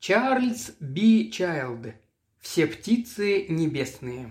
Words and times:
Чарльз 0.00 0.76
Би 0.78 1.28
Чайлд. 1.28 1.92
Все 2.38 2.68
птицы 2.68 3.46
небесные. 3.48 4.30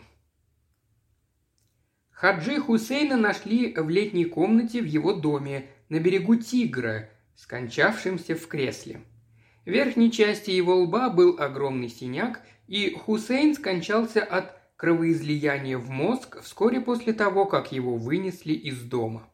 Хаджи 2.10 2.58
Хусейна 2.62 3.18
нашли 3.18 3.74
в 3.76 3.90
летней 3.90 4.24
комнате 4.24 4.82
в 4.82 4.86
его 4.86 5.12
доме 5.12 5.68
на 5.90 6.00
берегу 6.00 6.38
Тигра, 6.38 7.10
скончавшимся 7.36 8.36
в 8.36 8.48
кресле. 8.48 9.02
В 9.66 9.70
верхней 9.70 10.10
части 10.10 10.52
его 10.52 10.74
лба 10.78 11.10
был 11.10 11.38
огромный 11.38 11.90
синяк, 11.90 12.42
и 12.68 12.92
Хусейн 12.92 13.54
скончался 13.54 14.24
от 14.24 14.58
кровоизлияния 14.78 15.78
в 15.78 15.90
мозг 15.90 16.42
вскоре 16.42 16.80
после 16.80 17.12
того, 17.12 17.46
как 17.46 17.74
его 17.74 17.98
вынесли 17.98 18.54
из 18.54 18.82
дома. 18.84 19.30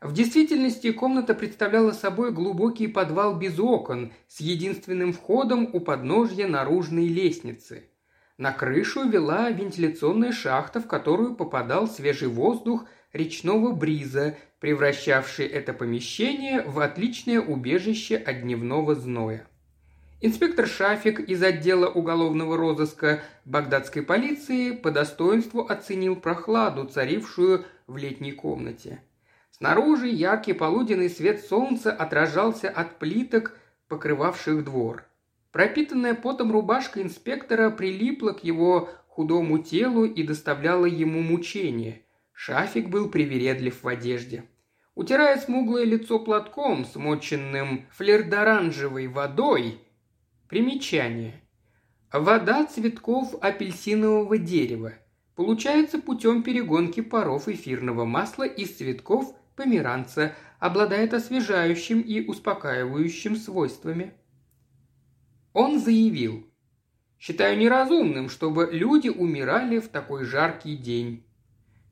В 0.00 0.12
действительности 0.12 0.92
комната 0.92 1.34
представляла 1.34 1.90
собой 1.90 2.32
глубокий 2.32 2.86
подвал 2.86 3.36
без 3.36 3.58
окон 3.58 4.12
с 4.28 4.40
единственным 4.40 5.12
входом 5.12 5.68
у 5.72 5.80
подножья 5.80 6.46
наружной 6.46 7.08
лестницы. 7.08 7.88
На 8.36 8.52
крышу 8.52 9.08
вела 9.08 9.50
вентиляционная 9.50 10.30
шахта, 10.30 10.80
в 10.80 10.86
которую 10.86 11.34
попадал 11.34 11.88
свежий 11.88 12.28
воздух 12.28 12.84
речного 13.12 13.72
бриза, 13.72 14.36
превращавший 14.60 15.46
это 15.46 15.72
помещение 15.72 16.62
в 16.62 16.78
отличное 16.78 17.40
убежище 17.40 18.16
от 18.16 18.42
дневного 18.42 18.94
зноя. 18.94 19.48
Инспектор 20.20 20.68
Шафик 20.68 21.18
из 21.18 21.42
отдела 21.42 21.88
уголовного 21.88 22.56
розыска 22.56 23.20
багдадской 23.44 24.02
полиции 24.02 24.70
по 24.70 24.92
достоинству 24.92 25.66
оценил 25.68 26.14
прохладу, 26.14 26.84
царившую 26.84 27.64
в 27.88 27.96
летней 27.96 28.32
комнате. 28.32 29.02
Снаружи 29.58 30.08
яркий 30.08 30.52
полуденный 30.52 31.10
свет 31.10 31.44
солнца 31.44 31.92
отражался 31.92 32.70
от 32.70 32.98
плиток, 32.98 33.58
покрывавших 33.88 34.64
двор. 34.64 35.04
Пропитанная 35.50 36.14
потом 36.14 36.52
рубашка 36.52 37.02
инспектора 37.02 37.70
прилипла 37.70 38.32
к 38.32 38.44
его 38.44 38.88
худому 39.08 39.58
телу 39.58 40.04
и 40.04 40.22
доставляла 40.22 40.86
ему 40.86 41.20
мучения. 41.20 42.02
Шафик 42.32 42.88
был 42.88 43.08
привередлив 43.08 43.82
в 43.82 43.88
одежде. 43.88 44.44
Утирая 44.94 45.38
смуглое 45.38 45.84
лицо 45.84 46.20
платком, 46.20 46.84
смоченным 46.84 47.86
флердоранжевой 47.90 49.08
водой, 49.08 49.80
Примечание. 50.48 51.42
Вода 52.10 52.64
цветков 52.64 53.34
апельсинового 53.42 54.38
дерева 54.38 54.94
получается 55.36 55.98
путем 55.98 56.42
перегонки 56.42 57.02
паров 57.02 57.48
эфирного 57.48 58.06
масла 58.06 58.44
из 58.44 58.74
цветков 58.74 59.34
померанца, 59.58 60.34
обладает 60.60 61.12
освежающим 61.12 62.00
и 62.00 62.24
успокаивающим 62.24 63.36
свойствами. 63.36 64.14
Он 65.52 65.80
заявил, 65.80 66.46
«Считаю 67.18 67.58
неразумным, 67.58 68.28
чтобы 68.30 68.68
люди 68.70 69.08
умирали 69.08 69.80
в 69.80 69.88
такой 69.88 70.24
жаркий 70.24 70.76
день». 70.76 71.24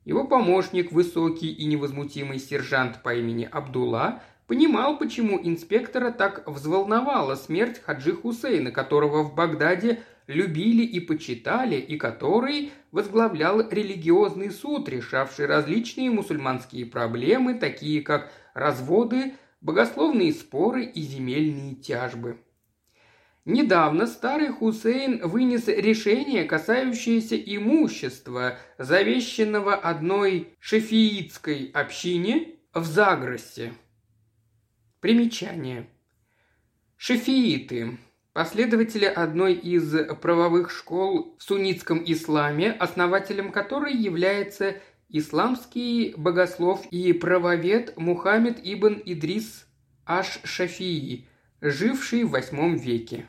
Его 0.05 0.23
помощник, 0.23 0.93
высокий 0.93 1.51
и 1.51 1.65
невозмутимый 1.65 2.39
сержант 2.39 3.03
по 3.03 3.13
имени 3.13 3.43
Абдулла, 3.43 4.23
понимал, 4.47 4.97
почему 4.97 5.37
инспектора 5.37 6.11
так 6.11 6.47
взволновала 6.47 7.35
смерть 7.35 7.81
Хаджи 7.83 8.13
Хусейна, 8.13 8.71
которого 8.71 9.23
в 9.23 9.35
Багдаде 9.35 10.01
любили 10.27 10.83
и 10.83 10.99
почитали, 10.99 11.77
и 11.77 11.97
который 11.97 12.71
возглавлял 12.91 13.67
религиозный 13.69 14.51
суд, 14.51 14.87
решавший 14.89 15.45
различные 15.45 16.11
мусульманские 16.11 16.85
проблемы, 16.85 17.55
такие 17.55 18.01
как 18.01 18.31
разводы, 18.53 19.33
богословные 19.61 20.33
споры 20.33 20.83
и 20.85 21.01
земельные 21.01 21.75
тяжбы. 21.75 22.37
Недавно 23.45 24.07
старый 24.07 24.49
Хусейн 24.49 25.25
вынес 25.25 25.69
решение, 25.69 26.43
касающееся 26.43 27.37
имущества, 27.37 28.57
завещанного 28.77 29.73
одной 29.73 30.49
шефиитской 30.59 31.71
общине 31.73 32.55
в 32.73 32.83
Загросе, 32.83 33.71
Примечание. 34.99 35.87
Шефииты– 36.97 37.99
последователи 38.37 39.05
одной 39.05 39.55
из 39.55 40.15
правовых 40.21 40.69
школ 40.69 41.35
в 41.39 41.43
суннитском 41.43 42.03
исламе, 42.05 42.71
основателем 42.71 43.51
которой 43.51 43.95
является 43.95 44.75
исламский 45.09 46.13
богослов 46.15 46.85
и 46.91 47.13
правовед 47.13 47.97
Мухаммед 47.97 48.59
ибн 48.61 49.01
Идрис 49.03 49.65
Аш-Шафии, 50.05 51.27
живший 51.61 52.25
в 52.25 52.35
VIII 52.35 52.77
веке. 52.77 53.25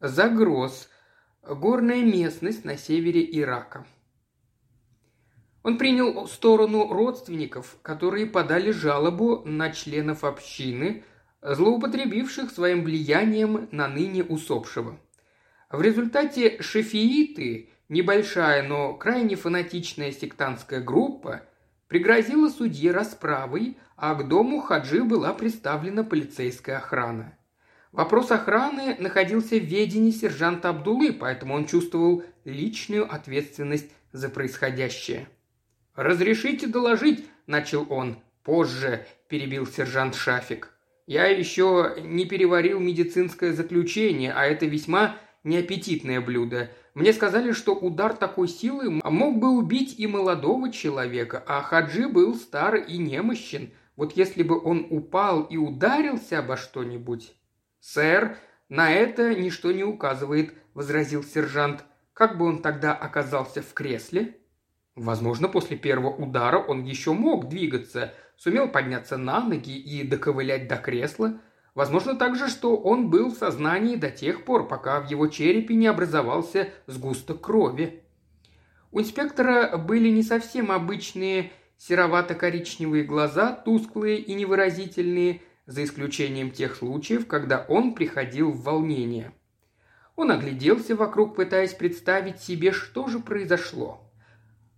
Загроз– 0.00 0.90
горная 1.42 2.02
местность 2.02 2.66
на 2.66 2.76
севере 2.76 3.26
Ирака. 3.40 3.86
Он 5.62 5.78
принял 5.78 6.28
сторону 6.28 6.92
родственников, 6.92 7.78
которые 7.80 8.26
подали 8.26 8.70
жалобу 8.70 9.40
на 9.46 9.70
членов 9.72 10.24
общины, 10.24 11.04
злоупотребивших 11.42 12.50
своим 12.50 12.84
влиянием 12.84 13.68
на 13.70 13.88
ныне 13.88 14.24
усопшего. 14.24 14.98
В 15.70 15.82
результате 15.82 16.62
шефииты, 16.62 17.70
небольшая, 17.88 18.62
но 18.62 18.94
крайне 18.94 19.36
фанатичная 19.36 20.12
сектантская 20.12 20.80
группа, 20.80 21.42
пригрозила 21.88 22.48
судье 22.48 22.92
расправой, 22.92 23.76
а 23.96 24.14
к 24.14 24.26
дому 24.28 24.60
Хаджи 24.60 25.04
была 25.04 25.34
представлена 25.34 26.04
полицейская 26.04 26.78
охрана. 26.78 27.36
Вопрос 27.90 28.30
охраны 28.30 28.96
находился 28.98 29.56
в 29.56 29.64
ведении 29.64 30.12
сержанта 30.12 30.70
Абдулы, 30.70 31.12
поэтому 31.12 31.54
он 31.54 31.66
чувствовал 31.66 32.22
личную 32.44 33.12
ответственность 33.12 33.90
за 34.12 34.30
происходящее– 34.30 35.28
«Разрешите 35.94 36.66
доложить»,– 36.66 37.26
начал 37.46 37.86
он. 37.90 38.16
«Позже»,– 38.44 39.06
перебил 39.28 39.66
сержант 39.66 40.14
Шафик. 40.14 40.70
«Я 41.12 41.26
еще 41.26 41.96
не 42.02 42.24
переварил 42.24 42.80
медицинское 42.80 43.52
заключение, 43.52 44.32
а 44.32 44.46
это 44.46 44.64
весьма 44.64 45.16
неаппетитное 45.44 46.22
блюдо. 46.22 46.70
Мне 46.94 47.12
сказали, 47.12 47.52
что 47.52 47.74
удар 47.74 48.14
такой 48.14 48.48
силы 48.48 48.88
мог 48.88 49.38
бы 49.38 49.50
убить 49.50 49.96
и 49.98 50.06
молодого 50.06 50.72
человека, 50.72 51.44
а 51.46 51.60
Хаджи 51.60 52.08
был 52.08 52.34
стар 52.34 52.76
и 52.76 52.96
немощен. 52.96 53.74
Вот 53.94 54.16
если 54.16 54.42
бы 54.42 54.58
он 54.58 54.86
упал 54.88 55.42
и 55.42 55.58
ударился 55.58 56.38
обо 56.38 56.56
что-нибудь...» 56.56 57.34
«Сэр, 57.80 58.38
на 58.70 58.90
это 58.90 59.34
ничто 59.34 59.70
не 59.70 59.84
указывает»,– 59.84 60.54
возразил 60.72 61.22
сержант. 61.22 61.84
«Как 62.14 62.38
бы 62.38 62.46
он 62.46 62.62
тогда 62.62 62.94
оказался 62.94 63.60
в 63.60 63.74
кресле?» 63.74 64.38
Возможно, 64.94 65.48
после 65.48 65.76
первого 65.76 66.10
удара 66.10 66.58
он 66.58 66.84
еще 66.84 67.12
мог 67.12 67.48
двигаться, 67.48 68.14
сумел 68.36 68.68
подняться 68.68 69.16
на 69.16 69.40
ноги 69.40 69.76
и 69.76 70.02
доковылять 70.02 70.68
до 70.68 70.76
кресла. 70.76 71.40
Возможно 71.74 72.14
также, 72.14 72.48
что 72.48 72.76
он 72.76 73.08
был 73.08 73.30
в 73.30 73.38
сознании 73.38 73.96
до 73.96 74.10
тех 74.10 74.44
пор, 74.44 74.68
пока 74.68 75.00
в 75.00 75.10
его 75.10 75.26
черепе 75.28 75.74
не 75.74 75.86
образовался 75.86 76.68
сгусток 76.86 77.40
крови. 77.40 78.02
У 78.90 79.00
инспектора 79.00 79.78
были 79.78 80.10
не 80.10 80.22
совсем 80.22 80.70
обычные 80.70 81.50
серовато-коричневые 81.78 83.04
глаза, 83.04 83.52
тусклые 83.52 84.18
и 84.18 84.34
невыразительные, 84.34 85.40
за 85.66 85.84
исключением 85.84 86.50
тех 86.50 86.76
случаев, 86.76 87.26
когда 87.26 87.64
он 87.68 87.94
приходил 87.94 88.50
в 88.50 88.62
волнение. 88.62 89.32
Он 90.16 90.30
огляделся 90.30 90.94
вокруг, 90.94 91.36
пытаясь 91.36 91.72
представить 91.72 92.40
себе, 92.40 92.72
что 92.72 93.08
же 93.08 93.18
произошло. 93.18 94.01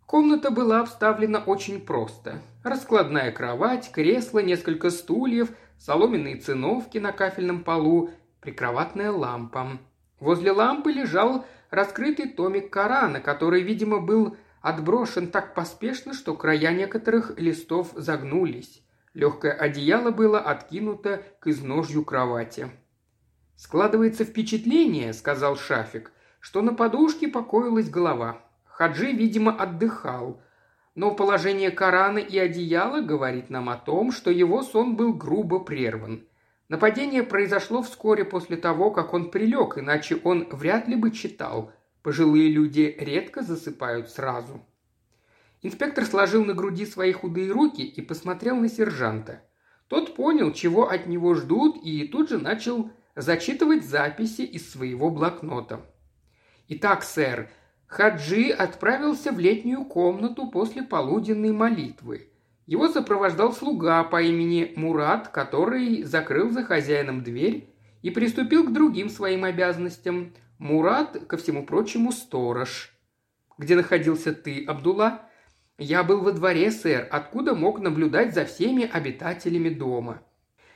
Комната 0.06 0.50
была 0.50 0.80
обставлена 0.80 1.40
очень 1.40 1.80
просто. 1.80 2.42
Раскладная 2.62 3.32
кровать, 3.32 3.90
кресло, 3.90 4.40
несколько 4.40 4.90
стульев, 4.90 5.50
соломенные 5.78 6.36
циновки 6.36 6.98
на 6.98 7.12
кафельном 7.12 7.64
полу, 7.64 8.10
прикроватная 8.40 9.10
лампа. 9.10 9.78
Возле 10.20 10.52
лампы 10.52 10.92
лежал 10.92 11.44
раскрытый 11.70 12.28
томик 12.28 12.70
Корана, 12.70 13.20
который, 13.20 13.62
видимо, 13.62 13.98
был 13.98 14.36
отброшен 14.60 15.28
так 15.28 15.54
поспешно, 15.54 16.14
что 16.14 16.34
края 16.34 16.72
некоторых 16.72 17.38
листов 17.38 17.92
загнулись. 17.94 18.82
Легкое 19.14 19.52
одеяло 19.52 20.10
было 20.10 20.40
откинуто 20.40 21.22
к 21.40 21.46
изножью 21.46 22.04
кровати. 22.04 22.68
«Складывается 23.56 24.24
впечатление»,— 24.24 25.12
сказал 25.14 25.56
Шафик,— 25.56 26.12
«что 26.40 26.62
на 26.62 26.74
подушке 26.74 27.28
покоилась 27.28 27.88
голова. 27.88 28.40
Хаджи, 28.74 29.12
видимо, 29.12 29.52
отдыхал. 29.52 30.42
Но 30.96 31.14
положение 31.14 31.70
Корана 31.70 32.18
и 32.18 32.36
одеяла 32.36 33.02
говорит 33.02 33.48
нам 33.48 33.68
о 33.68 33.76
том, 33.76 34.10
что 34.10 34.32
его 34.32 34.62
сон 34.64 34.96
был 34.96 35.14
грубо 35.14 35.60
прерван. 35.60 36.26
Нападение 36.68 37.22
произошло 37.22 37.82
вскоре 37.82 38.24
после 38.24 38.56
того, 38.56 38.90
как 38.90 39.14
он 39.14 39.30
прилег, 39.30 39.78
иначе 39.78 40.16
он 40.24 40.48
вряд 40.50 40.88
ли 40.88 40.96
бы 40.96 41.12
читал. 41.12 41.70
Пожилые 42.02 42.48
люди 42.48 42.96
редко 42.98 43.42
засыпают 43.42 44.10
сразу. 44.10 44.60
Инспектор 45.62 46.04
сложил 46.04 46.44
на 46.44 46.52
груди 46.52 46.84
свои 46.84 47.12
худые 47.12 47.52
руки 47.52 47.82
и 47.82 48.00
посмотрел 48.02 48.56
на 48.56 48.68
сержанта. 48.68 49.42
Тот 49.86 50.16
понял, 50.16 50.52
чего 50.52 50.88
от 50.90 51.06
него 51.06 51.34
ждут, 51.34 51.76
и 51.84 52.08
тут 52.08 52.28
же 52.28 52.38
начал 52.38 52.90
зачитывать 53.14 53.84
записи 53.84 54.42
из 54.42 54.68
своего 54.68 55.10
блокнота. 55.10 55.80
«Итак, 56.66 57.04
сэр, 57.04 57.50
Хаджи 57.94 58.50
отправился 58.50 59.30
в 59.30 59.38
летнюю 59.38 59.84
комнату 59.84 60.50
после 60.50 60.82
полуденной 60.82 61.52
молитвы. 61.52 62.28
Его 62.66 62.88
сопровождал 62.88 63.52
слуга 63.52 64.02
по 64.02 64.20
имени 64.20 64.72
Мурат, 64.74 65.28
который 65.28 66.02
закрыл 66.02 66.50
за 66.50 66.64
хозяином 66.64 67.22
дверь 67.22 67.68
и 68.02 68.10
приступил 68.10 68.64
к 68.64 68.72
другим 68.72 69.08
своим 69.08 69.44
обязанностям. 69.44 70.32
Мурат, 70.58 71.24
ко 71.28 71.36
всему 71.36 71.64
прочему, 71.64 72.10
сторож. 72.10 72.92
«Где 73.58 73.76
находился 73.76 74.34
ты, 74.34 74.64
Абдулла?» 74.64 75.22
«Я 75.78 76.02
был 76.02 76.20
во 76.20 76.32
дворе, 76.32 76.72
сэр. 76.72 77.06
Откуда 77.12 77.54
мог 77.54 77.78
наблюдать 77.78 78.34
за 78.34 78.44
всеми 78.44 78.90
обитателями 78.92 79.68
дома?» 79.68 80.20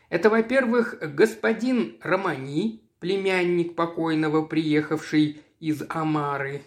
«Это, 0.08 0.30
во-первых, 0.30 0.94
господин 1.16 1.96
Романи, 2.00 2.84
племянник 3.00 3.74
покойного, 3.74 4.44
приехавший 4.44 5.42
из 5.58 5.82
Амары». 5.88 6.62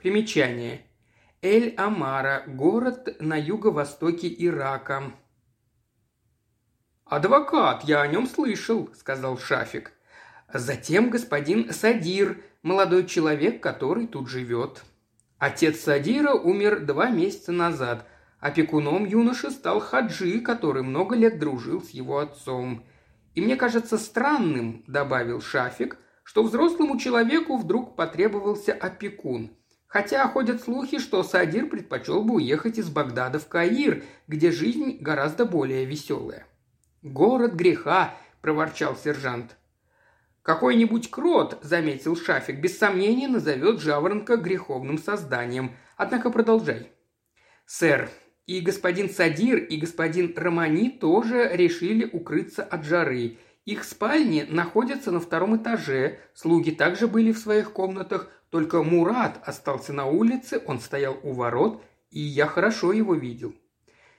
Примечание. 0.00 0.86
Эль-Амара– 1.42 2.44
город 2.46 3.16
на 3.20 3.36
юго-востоке 3.36 4.34
Ирака. 4.34 5.12
«Адвокат, 7.04 7.84
я 7.84 8.00
о 8.00 8.06
нем 8.06 8.26
слышал»,– 8.26 8.88
сказал 8.94 9.36
Шафик. 9.36 9.92
«Затем 10.54 11.10
господин 11.10 11.70
Садир, 11.70 12.42
молодой 12.62 13.04
человек, 13.04 13.62
который 13.62 14.06
тут 14.06 14.30
живет. 14.30 14.82
Отец 15.36 15.80
Садира 15.80 16.32
умер 16.32 16.86
два 16.86 17.10
месяца 17.10 17.52
назад. 17.52 18.06
Опекуном 18.38 19.04
юноши 19.04 19.50
стал 19.50 19.80
Хаджи, 19.80 20.40
который 20.40 20.82
много 20.82 21.14
лет 21.14 21.38
дружил 21.38 21.82
с 21.82 21.90
его 21.90 22.20
отцом. 22.20 22.86
И 23.34 23.42
мне 23.42 23.54
кажется 23.56 23.98
странным, 23.98 24.82
добавил 24.86 25.42
Шафик, 25.42 25.98
что 26.22 26.42
взрослому 26.42 26.98
человеку 26.98 27.58
вдруг 27.58 27.96
потребовался 27.96 28.72
опекун. 28.72 29.59
Хотя 29.90 30.28
ходят 30.28 30.62
слухи, 30.62 31.00
что 31.00 31.24
Садир 31.24 31.68
предпочел 31.68 32.22
бы 32.22 32.34
уехать 32.34 32.78
из 32.78 32.88
Багдада 32.88 33.40
в 33.40 33.48
Каир, 33.48 34.04
где 34.28 34.52
жизнь 34.52 34.98
гораздо 35.00 35.44
более 35.44 35.84
веселая. 35.84 36.46
«Город 37.02 37.54
греха»,– 37.54 38.14
проворчал 38.40 38.94
сержант. 38.94 39.56
Какой-нибудь 40.42 41.10
крот, 41.10 41.58
заметил 41.62 42.16
Шафик, 42.16 42.60
без 42.60 42.78
сомнения 42.78 43.26
назовет 43.26 43.80
жаворонка 43.80 44.36
греховным 44.36 44.96
созданием. 44.96 45.72
Однако 45.96 46.30
продолжай. 46.30 46.92
Сэр, 47.66 48.10
и 48.46 48.60
господин 48.60 49.10
Садир, 49.10 49.58
и 49.58 49.76
господин 49.76 50.32
Романи 50.36 50.88
тоже 50.88 51.50
решили 51.52 52.08
укрыться 52.12 52.62
от 52.62 52.84
жары. 52.84 53.38
Их 53.64 53.82
спальни 53.82 54.46
находятся 54.48 55.10
на 55.10 55.18
втором 55.18 55.56
этаже, 55.56 56.20
слуги 56.32 56.70
также 56.70 57.08
были 57.08 57.32
в 57.32 57.38
своих 57.38 57.72
комнатах, 57.72 58.30
только 58.50 58.82
Мурат 58.82 59.40
остался 59.46 59.92
на 59.92 60.06
улице, 60.06 60.62
он 60.66 60.80
стоял 60.80 61.18
у 61.22 61.32
ворот, 61.32 61.82
и 62.10 62.20
я 62.20 62.46
хорошо 62.46 62.92
его 62.92 63.14
видел. 63.14 63.54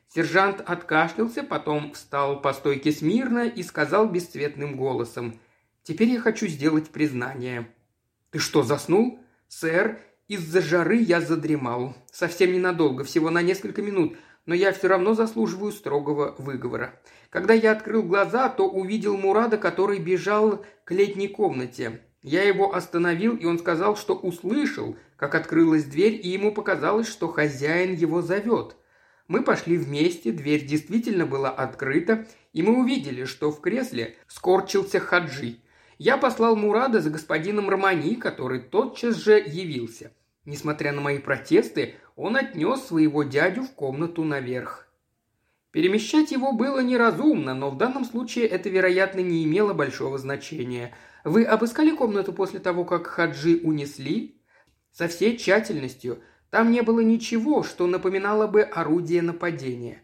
Сержант 0.08 0.62
откашлялся, 0.66 1.44
потом 1.44 1.94
встал 1.94 2.42
по 2.42 2.54
стойке 2.54 2.92
смирно 2.92 3.48
и 3.48 3.64
сказал 3.64 4.08
бесцветным 4.08 4.76
голосом– 4.76 5.40
Теперь 5.84 6.10
я 6.10 6.20
хочу 6.20 6.48
сделать 6.48 6.90
признание». 6.90 7.68
«Ты 8.30 8.40
что, 8.40 8.64
заснул?» 8.64 9.20
«Сэр, 9.48 10.00
из-за 10.28 10.62
жары 10.62 10.98
я 10.98 11.20
задремал. 11.20 11.96
Совсем 12.12 12.54
ненадолго, 12.54 13.04
всего 13.04 13.30
на 13.30 13.42
несколько 13.42 13.82
минут, 13.82 14.16
но 14.46 14.56
я 14.56 14.72
все 14.72 14.88
равно 14.88 15.14
заслуживаю 15.14 15.72
строгого 15.72 16.36
выговора. 16.38 16.94
Когда 17.30 17.54
я 17.54 17.72
открыл 17.72 18.04
глаза, 18.04 18.48
то 18.48 18.70
увидел 18.70 19.18
Мурада, 19.18 19.58
который 19.58 20.00
бежал 20.00 20.64
к 20.86 20.92
летней 20.92 21.28
комнате. 21.28 22.02
Я 22.22 22.44
его 22.44 22.76
остановил, 22.76 23.36
и 23.36 23.46
он 23.46 23.58
сказал, 23.58 23.96
что 23.96 24.16
услышал, 24.16 24.96
как 25.18 25.34
открылась 25.36 25.86
дверь, 25.86 26.20
и 26.22 26.30
ему 26.30 26.54
показалось, 26.54 27.08
что 27.08 27.28
хозяин 27.28 27.96
его 27.96 28.22
зовет. 28.22 28.76
Мы 29.28 29.44
пошли 29.44 29.78
вместе, 29.78 30.32
дверь 30.32 30.66
действительно 30.66 31.26
была 31.26 31.50
открыта, 31.50 32.28
и 32.54 32.62
мы 32.62 32.80
увидели, 32.80 33.26
что 33.26 33.52
в 33.52 33.62
кресле 33.62 34.16
скорчился 34.28 35.00
Хаджи. 35.00 35.58
Я 35.98 36.18
послал 36.18 36.56
Мурада 36.56 37.00
за 37.00 37.10
господином 37.10 37.70
Романи, 37.70 38.16
который 38.16 38.60
тотчас 38.60 39.16
же 39.16 39.40
явился. 39.40 40.12
Несмотря 40.46 40.92
на 40.92 41.02
мои 41.02 41.20
протесты, 41.20 41.96
он 42.16 42.36
отнес 42.36 42.82
своего 42.82 43.24
дядю 43.24 43.64
в 43.64 43.72
комнату 43.74 44.24
наверх. 44.24 44.88
Перемещать 45.72 46.32
его 46.32 46.52
было 46.52 46.82
неразумно, 46.82 47.54
но 47.54 47.70
в 47.70 47.78
данном 47.78 48.04
случае 48.04 48.48
это, 48.48 48.70
вероятно, 48.70 49.22
не 49.22 49.46
имело 49.46 49.74
большого 49.74 50.18
значения. 50.18 50.94
Вы 51.24 51.44
обыскали 51.44 51.96
комнату 51.96 52.34
после 52.34 52.60
того, 52.60 52.86
как 52.86 53.08
Хаджи 53.08 53.62
унесли? 53.64 54.42
Со 54.92 55.08
всей 55.08 55.38
тщательностью. 55.38 56.22
Там 56.50 56.72
не 56.72 56.82
было 56.82 57.00
ничего, 57.00 57.64
что 57.64 57.88
напоминало 57.88 58.48
бы 58.48 58.62
орудие 58.62 59.22
нападения. 59.22 60.04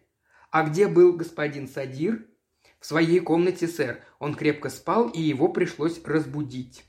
А 0.51 0.63
где 0.63 0.87
был 0.87 1.13
господин 1.13 1.67
Садир? 1.67 2.25
«В 2.79 2.85
своей 2.85 3.19
комнате, 3.19 3.67
сэр. 3.67 4.03
Он 4.19 4.35
крепко 4.35 4.69
спал, 4.69 5.09
и 5.09 5.19
его 5.19 5.49
пришлось 5.49 5.99
разбудить». 6.05 6.83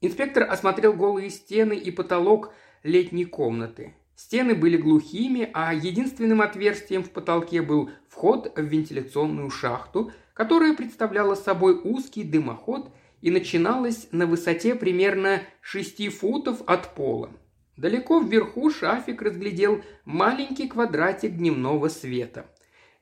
Инспектор 0.00 0.42
осмотрел 0.48 0.92
голые 0.92 1.30
стены 1.30 1.74
и 1.76 1.90
потолок 1.90 2.52
летней 2.82 3.24
комнаты. 3.24 3.94
Стены 4.16 4.54
были 4.54 4.76
глухими, 4.76 5.48
а 5.54 5.72
единственным 5.72 6.40
отверстием 6.40 7.04
в 7.04 7.10
потолке 7.10 7.62
был 7.62 7.90
вход 8.08 8.52
в 8.56 8.60
вентиляционную 8.60 9.48
шахту, 9.50 10.10
которая 10.34 10.74
представляла 10.74 11.36
собой 11.36 11.80
узкий 11.82 12.24
дымоход 12.24 12.92
и 13.20 13.30
начиналась 13.30 14.08
на 14.12 14.26
высоте 14.26 14.74
примерно 14.74 15.42
6 15.60 16.08
футов 16.08 16.62
от 16.66 16.94
пола. 16.94 17.30
Далеко 17.76 18.20
вверху 18.20 18.70
Шафик 18.70 19.22
разглядел 19.22 19.82
маленький 20.04 20.68
квадратик 20.68 21.36
дневного 21.36 21.88
света. 21.88 22.46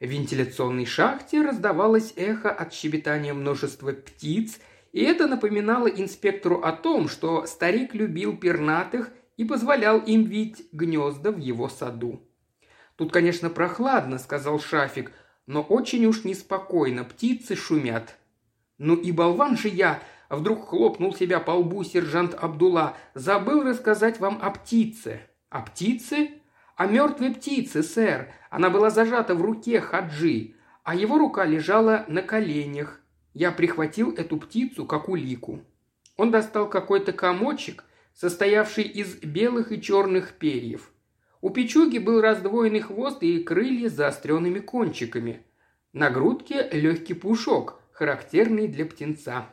В 0.00 0.04
вентиляционной 0.04 0.84
шахте 0.84 1.40
раздавалось 1.40 2.12
эхо 2.16 2.50
от 2.50 2.74
щебетания 2.74 3.32
множества 3.32 3.92
птиц, 3.92 4.58
и 4.92 5.02
это 5.02 5.26
напоминало 5.26 5.86
инспектору 5.86 6.60
о 6.60 6.72
том, 6.72 7.08
что 7.08 7.46
старик 7.46 7.94
любил 7.94 8.36
пернатых 8.36 9.10
и 9.38 9.44
позволял 9.44 9.98
им 9.98 10.24
видеть 10.24 10.66
гнезда 10.72 11.32
в 11.32 11.38
его 11.38 11.70
саду. 11.70 12.20
«Тут, 12.96 13.12
конечно, 13.12 13.48
прохладно»,— 13.48 14.18
сказал 14.18 14.60
Шафик,— 14.60 15.12
«но 15.46 15.62
очень 15.62 16.04
уж 16.06 16.24
неспокойно, 16.24 17.04
птицы 17.04 17.56
шумят». 17.56 18.16
«Ну 18.78 18.94
и 18.94 19.12
болван 19.12 19.56
же 19.56 19.68
я!»— 19.68 20.02
вдруг 20.28 20.68
хлопнул 20.68 21.14
себя 21.14 21.40
по 21.40 21.52
лбу 21.52 21.84
сержант 21.84 22.34
Абдулла. 22.34 22.96
«Забыл 23.14 23.62
рассказать 23.62 24.20
вам 24.20 24.38
о 24.42 24.50
птице». 24.50 25.20
«О 25.48 25.62
птице?» 25.62 26.30
«О 26.76 26.86
мертвой 26.86 27.34
птице, 27.34 27.82
сэр. 27.82 28.32
Она 28.50 28.68
была 28.68 28.90
зажата 28.90 29.34
в 29.34 29.40
руке 29.40 29.80
Хаджи, 29.80 30.54
а 30.84 30.94
его 30.94 31.16
рука 31.16 31.46
лежала 31.46 32.04
на 32.06 32.20
коленях. 32.20 33.00
Я 33.32 33.50
прихватил 33.50 34.12
эту 34.12 34.36
птицу 34.36 34.84
как 34.84 35.08
улику. 35.08 35.64
Он 36.18 36.30
достал 36.30 36.68
какой-то 36.68 37.12
комочек, 37.12 37.84
состоявший 38.14 38.84
из 38.84 39.16
белых 39.16 39.72
и 39.72 39.80
черных 39.80 40.32
перьев. 40.32 40.90
У 41.40 41.50
печуги 41.50 41.98
был 41.98 42.20
раздвоенный 42.20 42.80
хвост 42.80 43.22
и 43.22 43.42
крылья 43.42 43.88
с 43.88 43.94
заостренными 43.94 44.58
кончиками. 44.58 45.44
На 45.92 46.10
грудке 46.10 46.68
легкий 46.72 47.14
пушок, 47.14 47.80
характерный 47.96 48.68
для 48.68 48.84
птенца. 48.84 49.46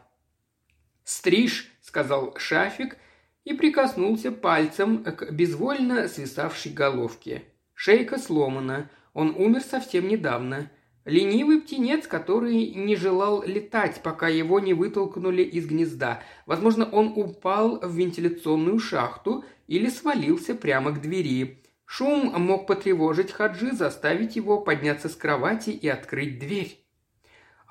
«Стриж»,— 1.06 1.72
сказал 1.82 2.36
Шафик 2.38 2.98
и 3.46 3.54
прикоснулся 3.54 4.32
пальцем 4.32 5.04
к 5.04 5.32
безвольно 5.32 6.08
свисавшей 6.08 6.74
головке. 6.74 7.44
Шейка 7.74 8.18
сломана. 8.18 8.90
Он 9.14 9.36
умер 9.38 9.62
совсем 9.62 10.08
недавно. 10.08 10.70
Ленивый 11.06 11.62
птенец, 11.62 12.08
который 12.08 12.68
не 12.72 12.96
желал 12.96 13.44
летать, 13.44 14.02
пока 14.04 14.28
его 14.28 14.60
не 14.60 14.74
вытолкнули 14.74 15.44
из 15.44 15.66
гнезда. 15.66 16.22
Возможно, 16.46 16.86
он 16.90 17.14
упал 17.16 17.80
в 17.80 17.96
вентиляционную 17.96 18.80
шахту 18.80 19.44
или 19.68 19.90
свалился 19.90 20.56
прямо 20.56 20.92
к 20.92 21.02
двери. 21.02 21.64
Шум 21.86 22.34
мог 22.42 22.68
потревожить 22.68 23.32
Хаджи, 23.32 23.72
заставить 23.72 24.36
его 24.36 24.62
подняться 24.62 25.10
с 25.10 25.16
кровати 25.16 25.70
и 25.70 25.88
открыть 25.88 26.40
дверь. 26.40 26.83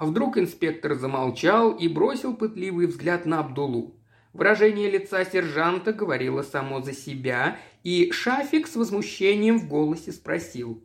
А 0.02 0.04
вдруг 0.04 0.36
инспектор 0.36 0.94
замолчал 0.94 1.70
и 1.70 1.86
бросил 1.86 2.34
пытливый 2.34 2.88
взгляд 2.88 3.24
на 3.24 3.38
Абдулу. 3.38 4.00
Выражение 4.32 4.90
лица 4.90 5.24
сержанта 5.24 5.92
говорило 5.92 6.42
само 6.42 6.80
за 6.80 6.92
себя, 6.92 7.56
и 7.84 8.10
Шафик 8.10 8.66
с 8.66 8.74
возмущением 8.74 9.60
в 9.60 9.68
голосе 9.68 10.10
спросил. 10.10 10.84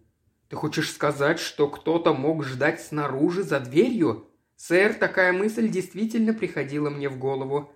«Ты 0.49 0.55
хочешь 0.55 0.91
сказать, 0.91 1.39
что 1.39 1.67
кто-то 1.67 2.13
мог 2.13 2.43
ждать 2.43 2.79
снаружи 2.79 3.41
за 3.41 3.59
дверью?» 3.59 4.27
«Сэр, 4.55 4.93
такая 4.93 5.33
мысль 5.33 5.67
действительно 5.67 6.35
приходила 6.35 6.91
мне 6.91 7.09
в 7.09 7.17
голову». 7.17 7.71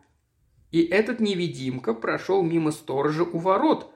И 0.70 0.84
этот 0.84 1.20
невидимка 1.20 1.96
прошел 1.96 2.44
мимо 2.44 2.70
сторожа 2.70 3.24
у 3.24 3.40
ворот, 3.40 3.92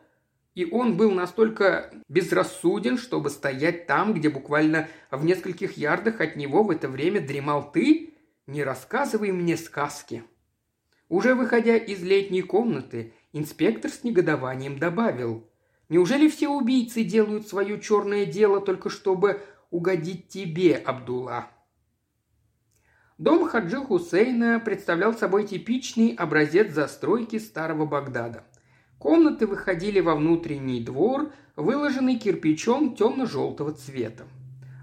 и 0.56 0.66
он 0.66 0.98
был 0.98 1.12
настолько 1.12 1.94
безрассуден, 2.10 2.98
чтобы 2.98 3.30
стоять 3.30 3.86
там, 3.86 4.14
где 4.14 4.30
буквально 4.30 4.88
в 5.12 5.24
нескольких 5.24 5.78
ярдах 5.78 6.22
от 6.22 6.36
него 6.36 6.64
в 6.64 6.72
это 6.72 6.88
время 6.88 7.20
дремал 7.20 7.72
ты? 7.72 8.14
не 8.48 8.64
рассказывай 8.64 9.32
мне 9.32 9.58
сказки». 9.58 10.24
Уже 11.08 11.36
выходя 11.36 11.78
из 11.78 12.02
летней 12.02 12.42
комнаты, 12.42 13.14
инспектор 13.32 13.92
с 13.92 14.04
негодованием 14.04 14.80
добавил. 14.80 15.48
«Неужели 15.88 16.28
все 16.30 16.50
убийцы 16.50 17.04
делают 17.04 17.48
свое 17.48 17.80
черное 17.80 18.26
дело 18.26 18.60
только 18.60 18.90
чтобы 18.90 19.42
угодить 19.70 20.30
тебе, 20.30 20.76
Абдулла?» 20.76 21.48
Дом 23.20 23.48
Хаджи 23.48 23.78
Хусейна 23.78 24.60
представлял 24.60 25.14
собой 25.14 25.46
типичный 25.46 26.16
образец 26.16 26.74
застройки 26.74 27.38
старого 27.38 27.86
Багдада. 27.86 28.44
Комнаты 29.06 29.46
выходили 29.46 30.00
во 30.00 30.16
внутренний 30.16 30.82
двор, 30.82 31.32
выложенный 31.56 32.16
кирпичом 32.16 32.96
темно-желтого 32.96 33.72
цвета. 33.74 34.24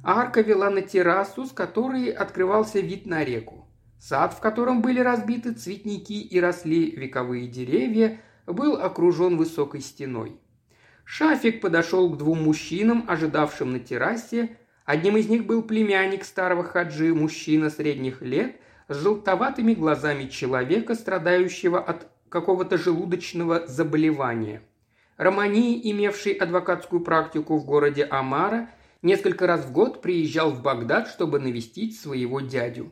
Арка 0.04 0.42
вела 0.42 0.70
на 0.70 0.80
террасу, 0.80 1.44
с 1.44 1.50
которой 1.50 2.08
открывался 2.10 2.78
вид 2.78 3.04
на 3.04 3.24
реку. 3.24 3.66
Сад, 3.98 4.32
в 4.32 4.38
котором 4.38 4.80
были 4.80 5.00
разбиты 5.00 5.54
цветники 5.54 6.12
и 6.12 6.38
росли 6.38 6.92
вековые 6.92 7.48
деревья, 7.48 8.20
был 8.46 8.76
окружен 8.76 9.36
высокой 9.36 9.80
стеной. 9.80 10.36
Шафик 11.02 11.60
подошел 11.60 12.08
к 12.08 12.16
двум 12.16 12.44
мужчинам, 12.44 13.04
ожидавшим 13.08 13.72
на 13.72 13.80
террасе. 13.80 14.56
Одним 14.84 15.16
из 15.16 15.28
них 15.28 15.46
был 15.46 15.62
племянник 15.62 16.22
старого 16.22 16.62
хаджи, 16.62 17.12
мужчина 17.12 17.70
средних 17.70 18.22
лет, 18.22 18.54
с 18.86 18.96
желтоватыми 18.98 19.74
глазами 19.74 20.28
человека, 20.28 20.94
страдающего 20.94 21.80
от 21.80 22.11
какого-то 22.32 22.78
желудочного 22.78 23.66
заболевания. 23.66 24.62
Романи, 25.18 25.78
имевший 25.90 26.32
адвокатскую 26.32 27.02
практику 27.02 27.58
в 27.58 27.66
городе 27.66 28.04
Амара, 28.10 28.70
несколько 29.02 29.46
раз 29.46 29.66
в 29.66 29.72
год 29.72 30.00
приезжал 30.00 30.50
в 30.50 30.62
Багдад, 30.62 31.08
чтобы 31.08 31.38
навестить 31.38 32.00
своего 32.00 32.40
дядю. 32.40 32.90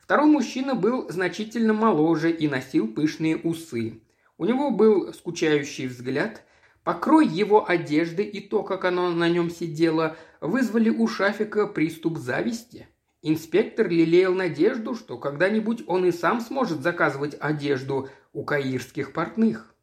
Второй 0.00 0.26
мужчина 0.26 0.74
был 0.74 1.10
значительно 1.10 1.72
моложе 1.72 2.30
и 2.30 2.46
носил 2.46 2.86
пышные 2.86 3.38
усы. 3.38 4.02
У 4.38 4.44
него 4.44 4.70
был 4.70 5.12
скучающий 5.14 5.86
взгляд. 5.86 6.42
Покрой 6.84 7.26
его 7.26 7.68
одежды 7.68 8.22
и 8.22 8.40
то, 8.46 8.62
как 8.62 8.84
оно 8.84 9.10
на 9.10 9.28
нем 9.28 9.50
сидело, 9.50 10.16
вызвали 10.40 10.90
у 10.90 11.08
Шафика 11.08 11.66
приступ 11.66 12.18
зависти. 12.18 12.86
Инспектор 13.22 13.88
лелеял 13.88 14.34
надежду, 14.34 14.94
что 14.94 15.18
когда-нибудь 15.18 15.82
он 15.88 16.04
и 16.04 16.12
сам 16.12 16.40
сможет 16.40 16.82
заказывать 16.82 17.36
одежду 17.40 18.08
у 18.36 18.44
каирских 18.44 19.14
портных. 19.14 19.74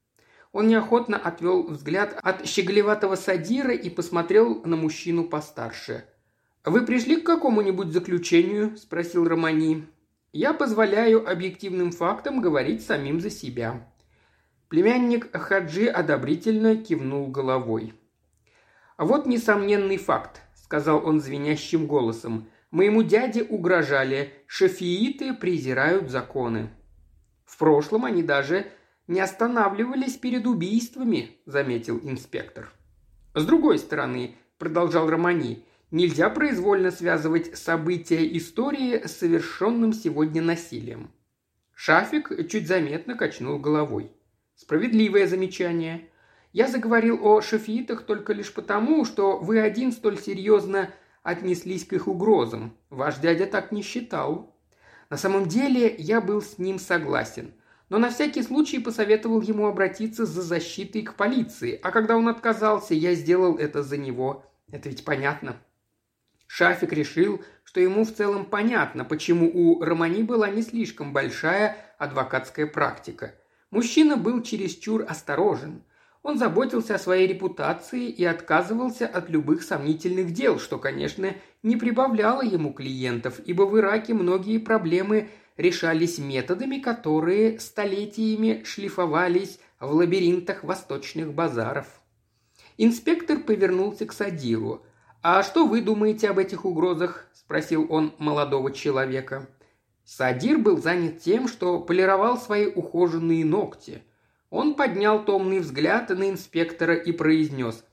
Он 0.52 0.68
неохотно 0.68 1.18
отвел 1.18 1.68
взгляд 1.68 2.18
от 2.22 2.46
щеголеватого 2.46 3.16
садира 3.16 3.74
и 3.74 3.90
посмотрел 3.90 4.62
на 4.64 4.76
мужчину 4.76 5.24
постарше. 5.24 6.06
«Вы 6.64 6.86
пришли 6.86 7.16
к 7.16 7.26
какому-нибудь 7.26 7.92
заключению?»– 7.92 8.78
спросил 8.78 9.28
Романи. 9.28 9.88
Я 10.32 10.54
позволяю 10.54 11.28
объективным 11.28 11.92
фактам 11.92 12.42
говорить 12.42 12.86
самим 12.86 13.20
за 13.20 13.32
себя». 13.32 13.88
Племянник 14.68 15.36
Хаджи 15.36 15.88
одобрительно 15.88 16.76
кивнул 16.76 17.28
головой. 17.28 17.94
«Вот 19.00 19.26
несомненный 19.26 19.98
факт»,— 19.98 20.42
сказал 20.56 21.06
он 21.06 21.22
звенящим 21.22 21.88
голосом. 21.88 22.50
«Моему 22.70 23.02
дяде 23.02 23.44
угрожали. 23.44 24.34
Шафииты 24.46 25.34
презирают 25.34 26.10
законы». 26.12 26.70
«В 27.46 27.58
прошлом 27.58 28.06
они 28.06 28.24
даже 28.24 28.68
не 29.08 29.20
останавливались 29.20 30.18
перед 30.18 30.48
убийствами»,— 30.48 31.38
заметил 31.46 32.00
инспектор. 32.04 32.72
«С 33.34 33.46
другой 33.46 33.80
стороны»,— 33.80 34.36
продолжал 34.58 35.10
Романи, 35.10 35.66
Нельзя 35.94 36.32
произвольно 36.32 36.90
связывать 36.90 37.56
события 37.56 38.26
истории 38.36 39.06
с 39.06 39.16
совершенным 39.16 39.94
сегодня 39.94 40.42
насилием. 40.42 41.12
Шафик 41.76 42.50
чуть 42.50 42.68
заметно 42.68 43.16
качнул 43.16 43.60
головой. 43.60 44.12
Справедливое 44.56 45.28
замечание. 45.28 46.10
Я 46.52 46.68
заговорил 46.68 47.24
о 47.24 47.42
шафиитах 47.42 48.08
только 48.08 48.34
лишь 48.34 48.52
потому, 48.52 49.06
что 49.06 49.38
вы 49.38 49.60
один 49.60 49.92
столь 49.92 50.18
серьезно 50.18 50.90
отнеслись 51.22 51.86
к 51.86 51.94
их 51.94 52.08
угрозам. 52.08 52.76
Ваш 52.90 53.20
дядя 53.20 53.46
так 53.46 53.72
не 53.72 53.84
считал. 53.84 54.53
На 55.14 55.18
самом 55.18 55.48
деле 55.48 55.94
я 56.00 56.22
был 56.22 56.42
с 56.42 56.58
ним 56.58 56.80
согласен, 56.80 57.54
но 57.88 58.00
на 58.00 58.10
всякий 58.10 58.42
случай 58.42 58.80
посоветовал 58.80 59.42
ему 59.42 59.68
обратиться 59.68 60.26
за 60.26 60.42
защитой 60.42 61.04
к 61.04 61.14
полиции, 61.14 61.80
а 61.84 61.92
когда 61.92 62.18
он 62.18 62.28
отказался, 62.30 62.96
я 62.96 63.14
сделал 63.14 63.58
это 63.58 63.84
за 63.84 63.98
него. 63.98 64.44
Это 64.72 64.90
ведь 64.90 65.06
понятно. 65.06 65.58
Шафик 66.48 66.94
решил, 66.94 67.44
что 67.64 67.80
ему 67.80 68.06
в 68.06 68.12
целом 68.12 68.44
понятно, 68.44 69.06
почему 69.06 69.52
у 69.54 69.84
Романи 69.84 70.24
была 70.24 70.50
не 70.50 70.64
слишком 70.64 71.14
большая 71.14 71.78
адвокатская 72.00 72.66
практика. 72.66 73.36
Мужчина 73.70 74.18
был 74.18 74.42
чересчур 74.42 75.06
осторожен. 75.08 75.84
Он 76.24 76.38
заботился 76.38 76.96
о 76.96 77.00
своей 77.00 77.28
репутации 77.28 78.10
и 78.10 78.26
отказывался 78.26 79.06
от 79.06 79.30
любых 79.30 79.62
сомнительных 79.62 80.34
дел, 80.34 80.58
что, 80.58 80.80
конечно, 80.80 81.36
не 81.62 81.76
прибавляло 81.76 82.42
ему 82.42 82.74
клиентов, 82.74 83.40
ибо 83.46 83.64
в 83.64 83.78
Ираке 83.78 84.14
многие 84.14 84.58
проблемы 84.58 85.30
решались 85.58 86.18
методами, 86.18 86.80
которые 86.80 87.60
столетиями 87.60 88.64
шлифовались 88.66 89.60
в 89.80 89.94
лабиринтах 89.94 90.64
восточных 90.64 91.34
базаров. 91.34 91.86
Инспектор 92.78 93.40
повернулся 93.40 94.08
к 94.08 94.14
Садиру– 94.14 94.84
«А 95.26 95.42
что 95.42 95.66
вы 95.66 95.80
думаете 95.80 96.30
об 96.30 96.38
этих 96.38 96.66
угрозах?»– 96.66 97.28
спросил 97.34 97.88
он 97.90 98.14
молодого 98.18 98.74
человека. 98.74 99.48
Садир 100.04 100.58
был 100.58 100.82
занят 100.82 101.22
тем, 101.22 101.48
что 101.48 101.80
полировал 101.80 102.38
свои 102.38 102.66
ухоженные 102.66 103.46
ногти. 103.46 104.04
Он 104.54 104.76
поднял 104.76 105.26
томный 105.26 105.58
взгляд 105.58 106.10
на 106.10 106.30
инспектора 106.30 106.94
и 106.94 107.12
произнес 107.12 107.84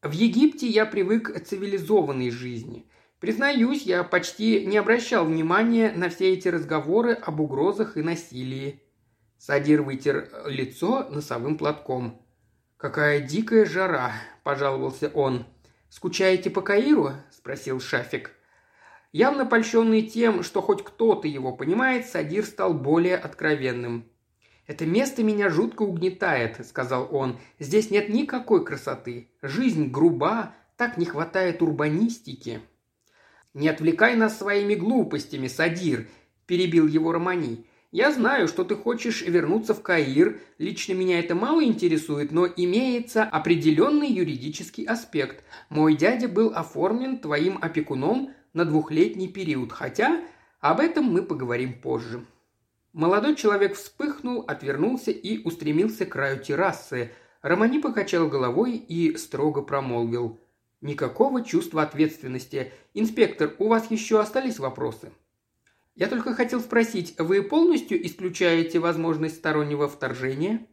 «В 0.00 0.12
Египте 0.12 0.66
я 0.66 0.86
привык 0.86 1.34
к 1.34 1.40
цивилизованной 1.44 2.30
жизни. 2.30 2.86
Признаюсь, 3.20 3.82
я 3.82 4.02
почти 4.04 4.64
не 4.64 4.78
обращал 4.78 5.26
внимания 5.26 5.92
на 5.94 6.08
все 6.08 6.32
эти 6.32 6.48
разговоры 6.48 7.12
об 7.12 7.40
угрозах 7.40 7.98
и 7.98 8.02
насилии». 8.02 8.82
Садир 9.36 9.82
вытер 9.82 10.30
лицо 10.46 11.06
носовым 11.10 11.58
платком. 11.58 12.22
«Какая 12.78 13.20
дикая 13.20 13.66
жара!»– 13.66 14.12
пожаловался 14.44 15.10
он– 15.12 15.44
«Скучаете 15.90 16.48
по 16.48 16.60
Каиру?»– 16.62 17.12
спросил 17.30 17.80
Шафик. 17.80 18.32
Явно 19.12 19.44
польщенный 19.44 20.02
тем, 20.02 20.42
что 20.42 20.60
хоть 20.60 20.84
кто-то 20.84 21.26
его 21.26 21.52
понимает, 21.52 22.06
Садир 22.06 22.44
стал 22.44 22.72
более 22.72 23.16
откровенным. 23.16 24.04
«Это 24.68 24.86
место 24.86 25.24
меня 25.24 25.48
жутко 25.48 25.82
угнетает»,– 25.82 26.64
сказал 26.68 27.08
он. 27.10 27.40
«Здесь 27.58 27.90
нет 27.90 28.10
никакой 28.10 28.64
красоты. 28.64 29.28
Жизнь 29.42 29.90
груба, 29.90 30.54
так 30.76 30.98
не 30.98 31.06
хватает 31.06 31.62
урбанистики». 31.62 32.60
«Не 33.54 33.68
отвлекай 33.70 34.14
нас 34.14 34.38
своими 34.38 34.76
глупостями, 34.76 35.48
Садир»,– 35.48 36.06
перебил 36.46 36.86
его 36.86 37.12
Романи. 37.12 37.66
Я 37.90 38.12
знаю, 38.12 38.48
что 38.48 38.64
ты 38.64 38.76
хочешь 38.76 39.22
вернуться 39.22 39.72
в 39.72 39.80
Каир. 39.80 40.42
Лично 40.58 40.92
меня 40.92 41.18
это 41.20 41.34
мало 41.34 41.64
интересует, 41.64 42.30
но 42.30 42.46
имеется 42.46 43.24
определенный 43.24 44.08
юридический 44.12 44.84
аспект. 44.84 45.42
Мой 45.70 45.96
дядя 45.96 46.28
был 46.28 46.52
оформлен 46.54 47.18
твоим 47.18 47.58
опекуном 47.62 48.34
на 48.52 48.66
двухлетний 48.66 49.28
период, 49.28 49.72
хотя 49.72 50.20
об 50.60 50.80
этом 50.80 51.06
мы 51.06 51.22
поговорим 51.22 51.80
позже». 51.80 52.26
Молодой 52.98 53.36
человек 53.36 53.76
вспыхнул, 53.76 54.40
отвернулся 54.48 55.12
и 55.12 55.40
устремился 55.44 56.04
к 56.04 56.08
краю 56.08 56.42
террасы. 56.42 57.12
Романи 57.42 57.78
покачал 57.78 58.26
головой 58.26 58.72
и 58.72 59.16
строго 59.16 59.62
промолвил. 59.62 60.40
«Никакого 60.80 61.44
чувства 61.44 61.82
ответственности. 61.82 62.72
Инспектор, 62.94 63.54
у 63.60 63.68
вас 63.68 63.88
еще 63.92 64.18
остались 64.18 64.58
вопросы?» 64.58 65.12
Я 65.94 66.08
только 66.08 66.34
хотел 66.34 66.58
спросить, 66.58 67.14
вы 67.20 67.44
полностью 67.44 68.04
исключаете 68.04 68.80
возможность 68.80 69.36
стороннего 69.36 69.86
вторжения?» 69.86 70.66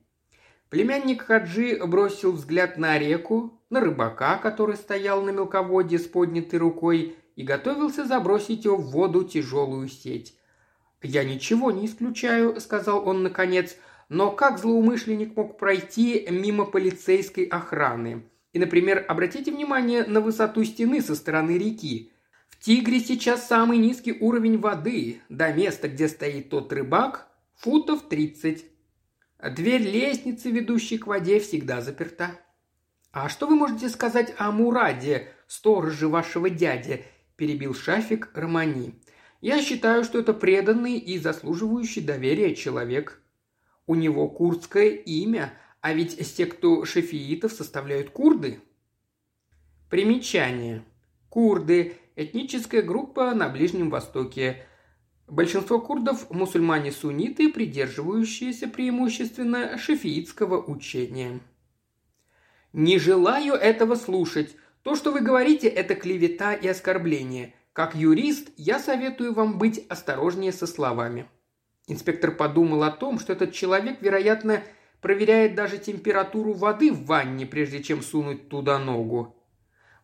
Племянник 0.71 1.21
Хаджи 1.21 1.79
бросил 1.85 2.31
взгляд 2.31 2.79
на 2.79 2.97
реку, 2.97 3.61
на 3.69 3.81
рыбака, 3.81 4.39
который 4.39 4.77
стоял 4.77 5.21
на 5.21 5.29
мелководье 5.29 5.99
с 5.99 6.07
поднятой 6.07 6.57
рукой 6.57 7.17
и 7.35 7.43
готовился 7.43 8.03
забросить 8.03 8.65
его 8.65 8.77
в 8.77 8.89
воду 8.89 9.23
тяжелую 9.25 9.89
сеть. 9.89 10.35
«Я 11.05 11.23
ничего 11.23 11.69
не 11.69 11.85
исключаю»,— 11.85 12.59
сказал 12.59 13.07
он 13.07 13.21
наконец, 13.21 13.77
«но 14.09 14.31
как 14.31 14.57
злоумышленник 14.57 15.35
мог 15.35 15.57
пройти 15.59 16.27
мимо 16.31 16.65
полицейской 16.65 17.43
охраны? 17.43 18.23
И, 18.53 18.59
например, 18.59 19.05
обратите 19.07 19.51
внимание 19.51 20.03
на 20.05 20.19
высоту 20.19 20.63
стены 20.63 21.01
со 21.01 21.13
стороны 21.13 21.59
реки. 21.59 22.11
Тигре 22.59 22.99
сейчас 22.99 23.47
самый 23.47 23.77
низкий 23.77 24.13
уровень 24.13 24.57
воды. 24.57 25.21
До 25.29 25.53
места, 25.53 25.89
где 25.89 26.07
стоит 26.07 26.49
тот 26.49 26.73
рыбак, 26.73 27.27
футов 27.55 28.07
30. 28.09 28.65
Дверь 29.51 29.83
лестницы, 29.83 30.49
ведущей 30.49 30.97
к 30.97 31.05
воде, 31.05 31.39
всегда 31.39 31.81
заперта. 31.81 32.31
«А 33.11 33.29
что 33.29 33.45
вы 33.45 33.55
можете 33.55 33.89
сказать 33.89 34.33
о 34.39 34.51
Мураде, 34.51 35.27
стороже 35.47 36.07
вашего 36.07 36.49
дяди?»– 36.49 37.05
перебил 37.35 37.75
Шафик 37.75 38.31
Романи. 38.33 38.95
Я 39.41 39.61
считаю, 39.61 40.03
что 40.03 40.19
это 40.19 40.33
преданный 40.33 40.97
и 40.97 41.17
заслуживающий 41.17 42.01
доверия 42.01 42.55
человек. 42.55 43.21
У 43.87 43.95
него 43.95 44.27
курдское 44.27 44.89
имя, 44.89 45.53
а 45.81 45.93
ведь 45.93 46.25
секту 46.25 46.85
шефиитов 46.85 47.51
составляют 47.51 48.09
курды. 48.09 48.59
Примечание. 49.89 50.83
Курды– 51.29 51.97
этническая 52.15 52.81
группа 52.81 53.35
на 53.35 53.49
Ближнем 53.49 53.89
Востоке. 53.89 54.65
Большинство 55.27 55.79
курдов– 55.79 56.27
мусульмане-сунниты, 56.31 57.51
придерживающиеся 57.51 58.67
преимущественно 58.67 59.77
шефиитского 59.77 60.61
учения. 60.61 61.39
«Не 62.73 62.99
желаю 62.99 63.53
этого 63.53 63.95
слушать. 63.95 64.55
То, 64.81 64.95
что 64.95 65.11
вы 65.11 65.21
говорите, 65.21 65.67
это 65.67 65.95
клевета 65.95 66.53
и 66.53 66.67
оскорбление. 66.67 67.53
Как 67.75 67.93
юрист, 67.93 68.51
я 68.55 68.79
советую 68.79 69.33
вам 69.33 69.57
быть 69.57 69.85
осторожнее 69.89 70.53
со 70.53 70.65
словами». 70.65 71.27
Инспектор 71.87 72.31
подумал 72.31 72.83
о 72.83 72.89
том, 72.89 73.19
что 73.19 73.33
этот 73.33 73.51
человек, 73.51 74.01
вероятно, 74.01 74.63
проверяет 75.01 75.55
даже 75.55 75.77
температуру 75.77 76.53
воды 76.53 76.93
в 76.93 77.05
ванне, 77.05 77.45
прежде 77.45 77.83
чем 77.83 78.01
сунуть 78.01 78.47
туда 78.47 78.79
ногу. 78.79 79.35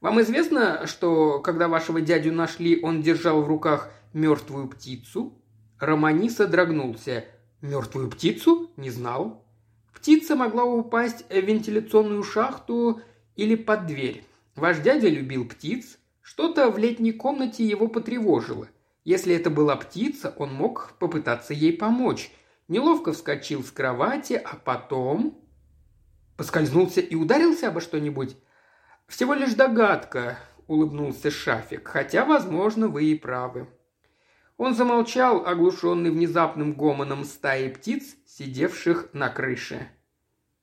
Вам 0.01 0.19
известно, 0.19 0.85
что 0.85 1.39
когда 1.39 1.69
вашего 1.69 2.01
дядю 2.01 2.33
нашли, 2.33 2.77
он 2.83 3.01
держал 3.01 3.41
в 3.41 3.47
руках 3.47 3.89
мертвую 4.11 4.67
птицу?» 4.67 5.41
Романи 5.79 6.29
содрогнулся. 6.29 7.23
«Мертвую 7.61 8.09
птицу? 8.09 8.69
Не 8.75 8.89
знал». 8.89 9.45
Птица 9.95 10.35
могла 10.35 10.65
упасть 10.65 11.23
в 11.29 11.39
вентиляционную 11.39 12.23
шахту 12.23 12.99
или 13.37 13.55
под 13.55 13.85
дверь. 13.85 14.25
Ваш 14.57 14.79
дядя 14.79 15.07
любил 15.07 15.47
птиц. 15.47 15.99
Что-то 16.21 16.69
в 16.69 16.77
летней 16.77 17.11
комнате 17.11 17.65
его 17.65 17.87
потревожило. 17.87 18.67
Если 19.03 19.35
это 19.35 19.49
была 19.49 19.75
птица, 19.75 20.33
он 20.37 20.53
мог 20.53 20.93
попытаться 20.99 21.53
ей 21.53 21.73
помочь. 21.73 22.31
Неловко 22.67 23.13
вскочил 23.13 23.63
с 23.63 23.71
кровати, 23.71 24.33
а 24.33 24.55
потом... 24.55 25.37
Поскользнулся 26.37 27.01
и 27.01 27.15
ударился 27.15 27.67
обо 27.67 27.81
что-нибудь. 27.81 28.37
«Всего 29.07 29.33
лишь 29.33 29.53
догадка»,– 29.53 30.39
улыбнулся 30.67 31.29
Шафик,– 31.29 31.87
«хотя, 31.89 32.23
возможно, 32.23 32.87
вы 32.87 33.05
и 33.05 33.15
правы». 33.15 33.67
Он 34.57 34.73
замолчал, 34.73 35.45
оглушенный 35.45 36.11
внезапным 36.11 36.73
гомоном 36.73 37.25
стаи 37.25 37.67
птиц, 37.69 38.15
сидевших 38.25 39.09
на 39.13 39.29
крыше. 39.29 39.89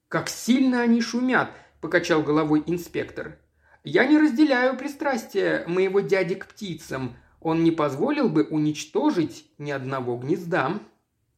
«Как 0.08 0.28
сильно 0.28 0.80
они 0.80 1.00
шумят!»– 1.00 1.50
покачал 1.80 2.22
головой 2.22 2.62
инспектор. 2.66 3.38
«Я 3.84 4.06
не 4.06 4.18
разделяю 4.18 4.76
пристрастия 4.76 5.64
моего 5.66 6.00
дяди 6.00 6.34
к 6.34 6.46
птицам. 6.46 7.16
Он 7.40 7.62
не 7.64 7.70
позволил 7.70 8.28
бы 8.28 8.44
уничтожить 8.44 9.50
ни 9.58 9.70
одного 9.70 10.16
гнезда». 10.16 10.80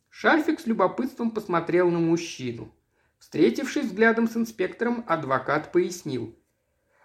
Шафик 0.09 0.61
с 0.61 0.67
любопытством 0.67 1.31
посмотрел 1.31 1.91
на 1.91 1.99
мужчину. 1.99 2.75
Встретившись 3.19 3.87
взглядом 3.87 4.29
с 4.29 4.37
инспектором, 4.37 5.05
адвокат 5.07 5.73
пояснил. 5.73 6.35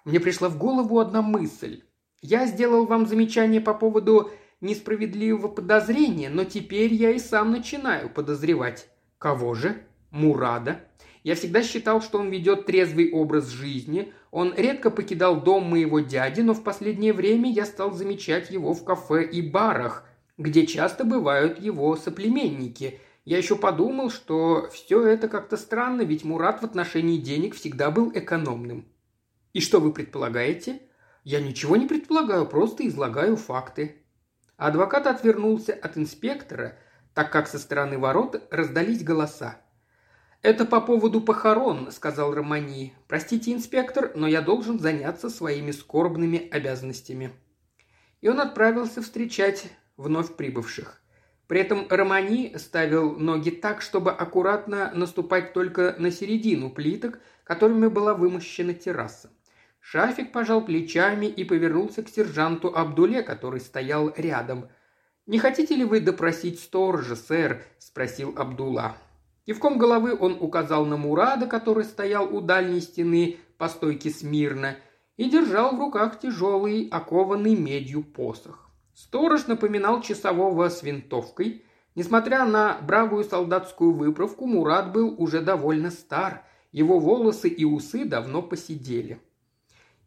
Мне 0.05 0.19
пришла 0.19 0.49
в 0.49 0.57
голову 0.57 0.99
одна 0.99 1.21
мысль. 1.21 1.81
Я 2.21 2.45
сделал 2.45 2.85
вам 2.85 3.07
замечание 3.07 3.59
по 3.59 3.73
поводу 3.73 4.31
несправедливого 4.61 5.47
подозрения, 5.47 6.29
но 6.29 6.45
теперь 6.45 6.93
я 6.93 7.11
и 7.11 7.19
сам 7.19 7.51
начинаю 7.51 8.09
подозревать. 8.09 8.87
Кого 9.17 9.55
же? 9.55 9.83
Мурада. 10.11 10.81
Я 11.23 11.33
всегда 11.33 11.63
считал, 11.63 12.01
что 12.01 12.19
он 12.19 12.29
ведет 12.29 12.67
трезвый 12.67 13.11
образ 13.11 13.49
жизни. 13.49 14.13
Он 14.35 14.53
редко 14.53 14.91
покидал 14.91 15.39
дом 15.39 15.69
моего 15.69 16.01
дяди, 16.01 16.41
но 16.41 16.53
в 16.53 16.61
последнее 16.61 17.13
время 17.13 17.49
я 17.49 17.65
стал 17.65 17.93
замечать 17.93 18.51
его 18.51 18.73
в 18.73 18.83
кафе 18.83 19.23
и 19.23 19.41
барах, 19.41 20.03
где 20.37 20.67
часто 20.67 21.05
бывают 21.05 21.57
его 21.57 21.95
соплеменники. 21.95 22.99
Я 23.23 23.37
еще 23.37 23.55
подумал, 23.55 24.09
что 24.09 24.67
все 24.73 25.07
это 25.07 25.29
как-то 25.29 25.55
странно, 25.55 26.01
ведь 26.01 26.25
Мурат 26.25 26.61
в 26.61 26.65
отношении 26.65 27.15
денег 27.15 27.55
всегда 27.55 27.91
был 27.91 28.11
экономным. 28.13 28.85
И 29.53 29.61
что 29.61 29.79
вы 29.79 29.93
предполагаете? 29.93 30.81
Я 31.23 31.39
ничего 31.39 31.77
не 31.77 31.85
предполагаю, 31.85 32.45
просто 32.45 32.85
излагаю 32.85 33.37
факты. 33.37 34.03
Адвокат 34.57 35.07
отвернулся 35.07 35.71
от 35.71 35.97
инспектора, 35.97 36.77
так 37.13 37.31
как 37.31 37.47
со 37.47 37.57
стороны 37.57 37.97
ворот 37.97 38.45
раздались 38.51 39.01
голоса. 39.01 39.61
«Это 40.45 40.63
по 40.63 40.79
поводу 40.79 41.21
похорон»,– 41.21 41.89
сказал 41.91 42.31
Романи. 42.31 42.93
«Простите, 43.07 43.51
инспектор, 43.51 44.11
но 44.13 44.27
я 44.27 44.41
должен 44.41 44.77
заняться 44.77 45.31
своими 45.31 45.71
скорбными 45.71 46.47
обязанностями». 46.51 47.31
И 48.21 48.29
он 48.29 48.39
отправился 48.39 49.01
встречать 49.01 49.71
вновь 49.97 50.35
прибывших. 50.35 51.01
При 51.47 51.61
этом 51.61 51.87
Романи 51.89 52.53
ставил 52.57 53.17
ноги 53.17 53.49
так, 53.49 53.81
чтобы 53.81 54.11
аккуратно 54.11 54.91
наступать 54.93 55.53
только 55.53 55.95
на 55.97 56.11
середину 56.11 56.69
плиток, 56.69 57.17
которыми 57.43 57.87
была 57.87 58.13
вымощена 58.13 58.75
терраса. 58.75 59.31
Шафик 59.79 60.31
пожал 60.31 60.63
плечами 60.63 61.25
и 61.25 61.43
повернулся 61.43 62.03
к 62.03 62.09
сержанту 62.09 62.67
Абдуле, 62.67 63.23
который 63.23 63.61
стоял 63.61 64.13
рядом. 64.15 64.69
«Не 65.25 65.39
хотите 65.39 65.75
ли 65.75 65.85
вы 65.85 66.01
допросить 66.01 66.59
сторожа, 66.59 67.15
сэр?»– 67.15 67.63
спросил 67.79 68.35
Абдулла. 68.37 68.95
Кивком 69.45 69.77
головы 69.77 70.17
он 70.19 70.37
указал 70.39 70.85
на 70.85 70.97
Мурада, 70.97 71.45
который 71.45 71.83
стоял 71.83 72.35
у 72.35 72.41
дальней 72.41 72.81
стены 72.81 73.37
по 73.57 73.69
стойке 73.69 74.09
смирно, 74.09 74.75
и 75.17 75.29
держал 75.29 75.75
в 75.75 75.79
руках 75.79 76.19
тяжелый, 76.19 76.87
окованный 76.89 77.55
медью 77.55 78.03
посох. 78.03 78.69
Сторож 78.93 79.45
напоминал 79.45 80.01
часового 80.01 80.69
с 80.69 80.81
винтовкой. 80.81 81.63
Несмотря 81.93 82.45
на 82.45 82.79
бравую 82.81 83.23
солдатскую 83.23 83.93
выправку, 83.93 84.47
Мурад 84.47 84.91
был 84.91 85.15
уже 85.17 85.41
довольно 85.41 85.91
стар. 85.91 86.43
Его 86.71 86.99
волосы 86.99 87.47
и 87.47 87.63
усы 87.65 88.03
давно 88.03 88.41
посидели. 88.41 89.21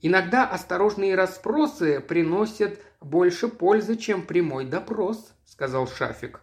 Иногда 0.02 0.46
осторожные 0.46 1.14
расспросы 1.14 2.00
приносят 2.00 2.80
больше 3.00 3.48
пользы, 3.48 3.96
чем 3.96 4.26
прямой 4.26 4.64
допрос»,– 4.64 5.32
сказал 5.44 5.86
Шафик. 5.86 6.40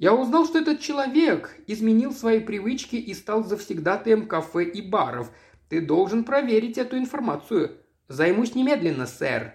«Я 0.00 0.12
узнал, 0.12 0.44
что 0.44 0.58
этот 0.58 0.80
человек 0.80 1.54
изменил 1.68 2.12
свои 2.12 2.40
привычки 2.40 2.96
и 2.96 3.14
стал 3.14 3.44
завсегдатаем 3.44 4.26
кафе 4.26 4.64
и 4.64 4.82
баров. 4.82 5.30
Ты 5.68 5.80
должен 5.80 6.24
проверить 6.24 6.76
эту 6.76 6.98
информацию. 6.98 7.78
Займусь 8.08 8.56
немедленно, 8.56 9.06
сэр». 9.06 9.54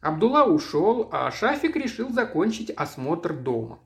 Абдулла 0.00 0.42
ушел, 0.42 1.08
а 1.12 1.30
Шафик 1.30 1.76
решил 1.76 2.10
закончить 2.10 2.70
осмотр 2.70 3.32
дома. 3.32 3.78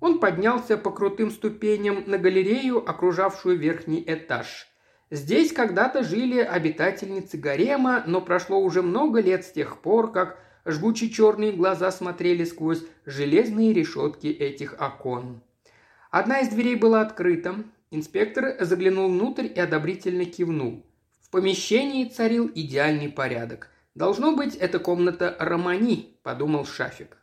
Он 0.00 0.18
поднялся 0.18 0.76
по 0.76 0.90
крутым 0.90 1.30
ступеням 1.30 2.02
на 2.08 2.18
галерею, 2.18 2.78
окружавшую 2.78 3.56
верхний 3.56 4.02
этаж– 4.04 4.66
Здесь 5.10 5.52
когда-то 5.52 6.02
жили 6.02 6.40
обитательницы 6.40 7.36
гарема, 7.36 8.02
но 8.08 8.20
прошло 8.20 8.58
уже 8.58 8.82
много 8.82 9.20
лет 9.20 9.44
с 9.44 9.52
тех 9.52 9.80
пор, 9.80 10.10
как 10.10 10.36
жгучие 10.66 11.10
черные 11.10 11.52
глаза 11.52 11.90
смотрели 11.90 12.44
сквозь 12.44 12.84
железные 13.06 13.72
решетки 13.72 14.26
этих 14.26 14.74
окон. 14.80 15.40
Одна 16.10 16.40
из 16.40 16.48
дверей 16.48 16.76
была 16.76 17.00
открыта. 17.00 17.64
Инспектор 17.90 18.56
заглянул 18.60 19.08
внутрь 19.08 19.46
и 19.46 19.60
одобрительно 19.60 20.24
кивнул. 20.24 20.84
В 21.20 21.30
помещении 21.30 22.04
царил 22.04 22.50
идеальный 22.54 23.08
порядок. 23.08 23.70
«Должно 23.94 24.36
быть, 24.36 24.54
это 24.56 24.78
комната 24.78 25.34
Романи»,– 25.38 26.18
подумал 26.22 26.66
Шафик. 26.66 27.16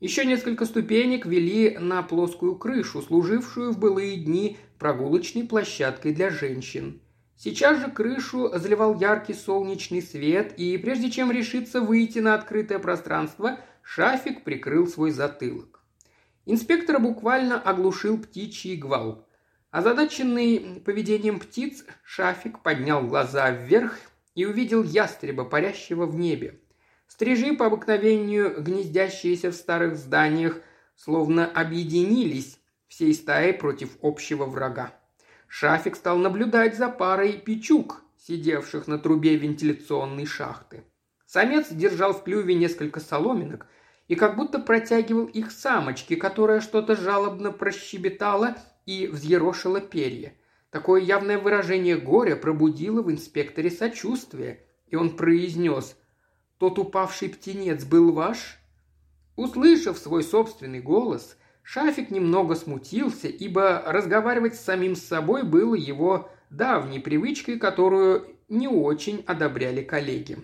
Еще 0.00 0.24
несколько 0.24 0.64
ступенек 0.64 1.24
вели 1.26 1.78
на 1.78 2.02
плоскую 2.02 2.56
крышу, 2.56 3.00
служившую 3.02 3.72
в 3.72 3.78
былые 3.78 4.16
дни 4.16 4.56
прогулочной 4.78 5.44
площадкой 5.44 6.12
для 6.12 6.30
женщин. 6.30 7.00
Сейчас 7.36 7.80
же 7.80 7.90
крышу 7.90 8.50
заливал 8.54 8.98
яркий 8.98 9.34
солнечный 9.34 10.02
свет, 10.02 10.54
и 10.56 10.78
прежде 10.78 11.10
чем 11.10 11.32
решиться 11.32 11.80
выйти 11.80 12.20
на 12.20 12.34
открытое 12.34 12.78
пространство, 12.78 13.58
Шафик 13.82 14.44
прикрыл 14.44 14.86
свой 14.86 15.10
затылок. 15.10 15.82
Инспектора 16.46 16.98
буквально 16.98 17.60
оглушил 17.60 18.18
птичий 18.18 18.76
гвал. 18.76 19.26
Озадаченный 19.70 20.80
поведением 20.84 21.40
птиц, 21.40 21.84
Шафик 22.04 22.60
поднял 22.60 23.02
глаза 23.06 23.50
вверх 23.50 23.98
и 24.34 24.44
увидел 24.44 24.82
ястреба, 24.82 25.44
парящего 25.44 26.06
в 26.06 26.14
небе. 26.14 26.60
Стрижи 27.08 27.54
по 27.54 27.66
обыкновению, 27.66 28.62
гнездящиеся 28.62 29.50
в 29.50 29.54
старых 29.54 29.96
зданиях, 29.96 30.60
словно 30.96 31.46
объединились 31.46 32.58
всей 32.86 33.14
стаей 33.14 33.52
против 33.52 33.96
общего 34.02 34.44
врага. 34.44 34.92
Шафик 35.56 35.94
стал 35.94 36.18
наблюдать 36.18 36.76
за 36.76 36.88
парой 36.88 37.34
печук, 37.34 38.02
сидевших 38.18 38.88
на 38.88 38.98
трубе 38.98 39.36
вентиляционной 39.36 40.26
шахты. 40.26 40.82
Самец 41.26 41.68
держал 41.70 42.12
в 42.12 42.24
клюве 42.24 42.56
несколько 42.56 42.98
соломинок 42.98 43.68
и 44.08 44.16
как 44.16 44.34
будто 44.34 44.58
протягивал 44.58 45.26
их 45.26 45.52
самочке, 45.52 46.16
которая 46.16 46.60
что-то 46.60 46.96
жалобно 46.96 47.52
прощебетала 47.52 48.56
и 48.84 49.06
взъерошила 49.06 49.80
перья. 49.80 50.34
Такое 50.70 51.00
явное 51.02 51.38
выражение 51.38 51.98
горя 51.98 52.34
пробудило 52.34 53.00
в 53.00 53.12
инспекторе 53.12 53.70
сочувствие, 53.70 54.66
и 54.88 54.96
он 54.96 55.16
произнес 55.16 55.96
«Тот 56.58 56.80
упавший 56.80 57.28
птенец 57.28 57.84
был 57.84 58.10
ваш?» 58.10 58.58
Услышав 59.36 59.98
свой 59.98 60.24
собственный 60.24 60.80
голос, 60.80 61.36
Шафик 61.64 62.10
немного 62.10 62.54
смутился, 62.54 63.26
ибо 63.26 63.82
разговаривать 63.86 64.54
с 64.54 64.60
самим 64.60 64.94
собой 64.94 65.44
было 65.44 65.74
его 65.74 66.30
давней 66.50 67.00
привычкой, 67.00 67.58
которую 67.58 68.36
не 68.50 68.68
очень 68.68 69.24
одобряли 69.26 69.82
коллеги. 69.82 70.36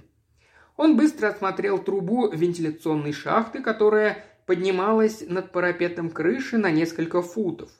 Он 0.78 0.96
быстро 0.96 1.28
осмотрел 1.28 1.78
трубу 1.78 2.30
вентиляционной 2.32 3.12
шахты, 3.12 3.60
которая 3.60 4.24
поднималась 4.46 5.22
над 5.28 5.52
парапетом 5.52 6.08
крыши 6.08 6.56
на 6.56 6.70
несколько 6.70 7.20
футов. 7.20 7.70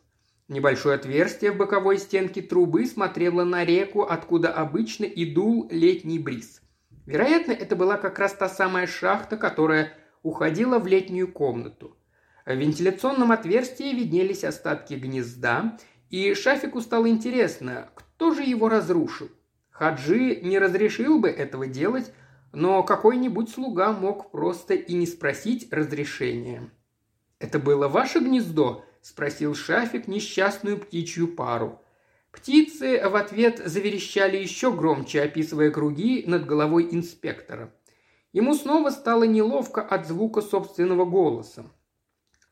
Небольшое 0.48 0.96
отверстие 0.96 1.52
в 1.52 1.56
боковой 1.56 1.96
стенке 1.96 2.42
трубы 2.42 2.84
смотрело 2.84 3.44
на 3.44 3.64
реку, 3.64 4.02
откуда 4.02 4.52
обычно 4.52 5.04
и 5.04 5.24
дул 5.24 5.66
летний 5.70 6.18
бриз. 6.18 6.60
Вероятно, 7.06 7.52
это 7.52 7.74
была 7.74 7.96
как 7.96 8.18
раз 8.18 8.34
та 8.34 8.50
самая 8.50 8.86
шахта, 8.86 9.38
которая 9.38 9.94
уходила 10.22 10.78
в 10.78 10.86
летнюю 10.86 11.32
комнату. 11.32 11.96
В 12.46 12.54
вентиляционном 12.54 13.32
отверстии 13.32 13.94
виднелись 13.94 14.44
остатки 14.44 14.94
гнезда, 14.94 15.78
и 16.08 16.34
Шафику 16.34 16.80
стало 16.80 17.08
интересно, 17.08 17.90
кто 17.94 18.32
же 18.34 18.42
его 18.42 18.68
разрушил. 18.68 19.28
Хаджи 19.70 20.40
не 20.42 20.58
разрешил 20.58 21.20
бы 21.20 21.28
этого 21.28 21.66
делать, 21.66 22.12
но 22.52 22.82
какой-нибудь 22.82 23.50
слуга 23.50 23.92
мог 23.92 24.30
просто 24.30 24.74
и 24.74 24.92
не 24.94 25.06
спросить 25.06 25.72
разрешения. 25.72 26.70
«Это 27.38 27.58
было 27.58 27.88
ваше 27.88 28.18
гнездо?»– 28.18 28.84
спросил 29.02 29.54
Шафик 29.54 30.08
несчастную 30.08 30.78
птичью 30.78 31.28
пару. 31.28 31.80
Птицы 32.30 33.08
в 33.08 33.16
ответ 33.16 33.62
заверещали 33.64 34.36
еще 34.36 34.72
громче, 34.72 35.22
описывая 35.22 35.70
круги 35.70 36.24
над 36.26 36.46
головой 36.46 36.88
инспектора. 36.90 37.72
Ему 38.32 38.54
снова 38.54 38.90
стало 38.90 39.24
неловко 39.24 39.80
от 39.82 40.06
звука 40.06 40.42
собственного 40.42 41.04
голоса. 41.04 41.64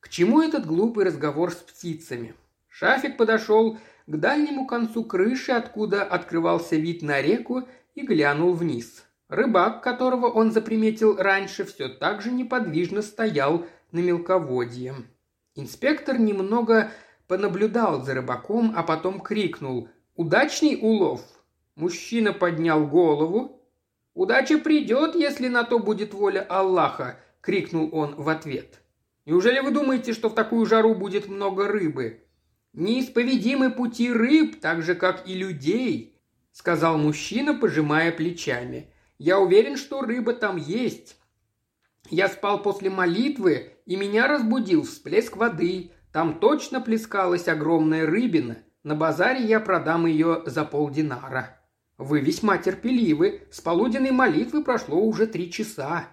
К 0.01 0.09
чему 0.09 0.41
этот 0.41 0.67
глупый 0.67 1.05
разговор 1.05 1.53
с 1.53 1.57
птицами? 1.57 2.35
Шафик 2.69 3.17
подошел 3.17 3.79
к 4.07 4.17
дальнему 4.17 4.67
концу 4.67 5.05
крыши, 5.05 5.53
откуда 5.53 6.03
открывался 6.05 6.77
вид 6.77 7.03
на 7.03 7.21
реку, 7.21 7.69
и 7.95 8.03
глянул 8.03 8.55
вниз. 8.55 9.05
Рыбак, 9.29 9.83
которого 9.83 10.27
он 10.27 10.53
заприметил 10.53 11.17
раньше, 11.17 11.65
все 11.65 11.89
так 11.89 12.23
же 12.23 12.31
неподвижно 12.31 13.03
стоял 13.03 13.67
на 13.93 13.99
мелководье. 13.99 14.95
Инспектор 15.55 16.19
немного 16.19 16.91
понаблюдал 17.27 18.03
за 18.05 18.15
рыбаком, 18.15 18.73
а 18.77 18.83
потом 18.83 19.21
крикнул 19.21 19.89
«Удачный 20.15 20.79
улов!». 20.81 21.21
Мужчина 21.75 22.33
поднял 22.33 22.87
голову, 22.87 23.61
«Удача 24.15 24.59
придет, 24.59 25.15
если 25.15 25.49
на 25.49 25.65
то 25.65 25.79
будет 25.79 26.15
воля 26.15 26.47
Аллаха!»– 26.49 27.21
крикнул 27.41 27.89
он 27.93 28.15
в 28.17 28.29
ответ. 28.29 28.81
«Неужели 29.29 29.61
вы 29.61 29.73
думаете, 29.73 30.15
что 30.15 30.31
в 30.31 30.35
такую 30.35 30.65
жару 30.65 30.95
будет 30.95 31.29
много 31.29 31.69
рыбы?» 31.69 32.23
«Неисповедимы 32.73 33.71
пути 33.71 34.11
рыб, 34.11 34.59
так 34.59 34.81
же, 34.81 34.95
как 34.95 35.29
и 35.29 35.35
людей»,– 35.35 36.19
сказал 36.53 36.97
мужчина, 36.97 37.53
пожимая 37.53 38.11
плечами. 38.11 38.91
«Я 39.19 39.39
уверен, 39.39 39.77
что 39.77 40.01
рыба 40.01 40.33
там 40.33 40.57
есть. 40.57 41.19
Я 42.09 42.29
спал 42.29 42.63
после 42.63 42.89
молитвы, 42.89 43.75
и 43.85 43.97
меня 43.97 44.29
разбудил 44.29 44.85
всплеск 44.85 45.37
воды. 45.37 45.91
Там 46.11 46.41
точно 46.41 46.81
плескалась 46.81 47.49
огромная 47.49 48.07
рыбина. 48.07 48.57
На 48.83 48.95
базаре 48.95 49.45
я 49.45 49.61
продам 49.61 50.07
ее 50.07 50.43
за 50.47 50.65
полдинара». 50.65 51.61
Вы 51.99 52.21
весьма 52.21 52.57
терпеливы. 52.57 53.43
С 53.51 53.61
полуденной 53.61 54.13
молитвы 54.13 54.65
прошло 54.65 54.99
уже 54.99 55.27
три 55.27 55.53
часа. 55.53 56.09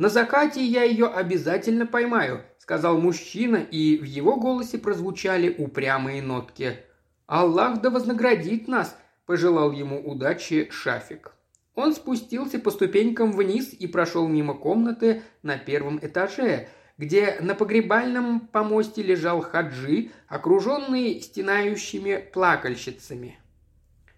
На 0.00 0.08
закате 0.08 0.64
я 0.64 0.82
ее 0.82 1.08
обязательно 1.08 1.86
поймаю, 1.86 2.42
сказал 2.56 2.96
мужчина, 2.96 3.56
и 3.56 3.98
в 3.98 4.04
его 4.04 4.36
голосе 4.36 4.78
прозвучали 4.78 5.54
упрямые 5.58 6.22
нотки. 6.22 6.78
Аллах 7.26 7.82
да 7.82 7.90
вознаградит 7.90 8.66
нас, 8.66 8.96
пожелал 9.26 9.72
ему 9.72 10.00
удачи 10.00 10.70
Шафик. 10.70 11.32
Он 11.74 11.94
спустился 11.94 12.58
по 12.58 12.70
ступенькам 12.70 13.32
вниз 13.32 13.74
и 13.74 13.86
прошел 13.86 14.26
мимо 14.26 14.54
комнаты 14.54 15.22
на 15.42 15.58
первом 15.58 15.98
этаже, 15.98 16.68
где 16.96 17.36
на 17.42 17.54
погребальном 17.54 18.40
помосте 18.40 19.02
лежал 19.02 19.42
хаджи, 19.42 20.12
окруженный 20.28 21.20
стенающими 21.20 22.26
плакальщицами. 22.32 23.38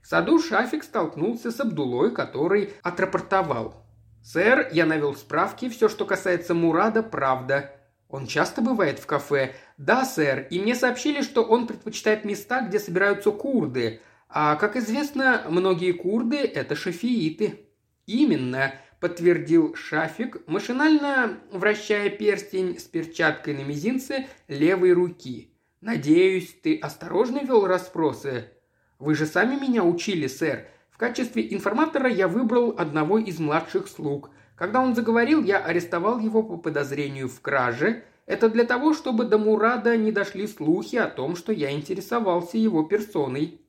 В 0.01 0.07
саду 0.07 0.39
Шафик 0.39 0.85
столкнулся 0.85 1.51
с 1.51 1.59
Абдулой, 1.59 2.13
который 2.13 2.71
отрапортовал. 2.85 3.83
«Сэр, 4.23 4.69
я 4.73 4.87
навел 4.87 5.15
справки, 5.15 5.69
все, 5.69 5.89
что 5.89 6.05
касается 6.05 6.55
Мурада, 6.55 7.03
правда. 7.03 7.73
Он 8.09 8.27
часто 8.27 8.63
бывает 8.63 8.99
в 8.99 9.07
кафе?» 9.07 9.55
«Да, 9.79 10.05
сэр, 10.05 10.47
и 10.51 10.61
мне 10.61 10.75
сообщили, 10.75 11.23
что 11.23 11.43
он 11.43 11.67
предпочитает 11.67 12.25
места, 12.25 12.61
где 12.61 12.79
собираются 12.79 13.33
курды. 13.33 14.01
А, 14.29 14.55
как 14.57 14.77
известно, 14.77 15.43
многие 15.49 15.93
курды– 15.93 16.37
это 16.55 16.77
шафииты». 16.77 17.67
«Именно»,– 18.07 18.75
подтвердил 19.01 19.75
Шафик, 19.75 20.47
машинально 20.47 21.41
вращая 21.51 22.09
перстень 22.11 22.79
с 22.79 22.85
перчаткой 22.85 23.55
на 23.55 23.63
мизинце 23.63 24.27
левой 24.47 24.93
руки. 24.93 25.53
«Надеюсь, 25.81 26.57
ты 26.63 26.79
осторожно 26.79 27.41
вел 27.45 27.67
расспросы?» 27.67 28.53
Вы 29.03 29.17
же 29.17 29.27
сами 29.27 29.57
меня 29.57 29.83
учили, 29.83 30.29
сэр. 30.29 30.69
Качестве 31.03 31.53
информатора 31.53 32.09
я 32.09 32.29
выбрал 32.29 32.77
одного 32.79 33.19
из 33.19 33.41
младших 33.41 33.89
слуг. 33.89 34.31
Когда 34.55 34.81
он 34.81 34.95
заговорил, 34.95 35.43
я 35.43 35.59
арестовал 35.59 36.21
его 36.21 36.45
по 36.45 36.57
подозрению 36.57 37.29
в 37.29 37.41
краже. 37.41 38.05
Это 38.25 38.49
для 38.49 38.63
того, 38.63 38.95
чтобы 38.95 39.25
до 39.25 39.37
Мурада 39.37 39.97
не 39.97 40.13
дошли 40.13 40.47
слухи 40.47 40.95
о 40.95 41.09
том, 41.09 41.35
что 41.35 41.51
я 41.51 41.73
интересовался 41.73 42.57
его 42.57 42.85
персоной. 42.85 43.61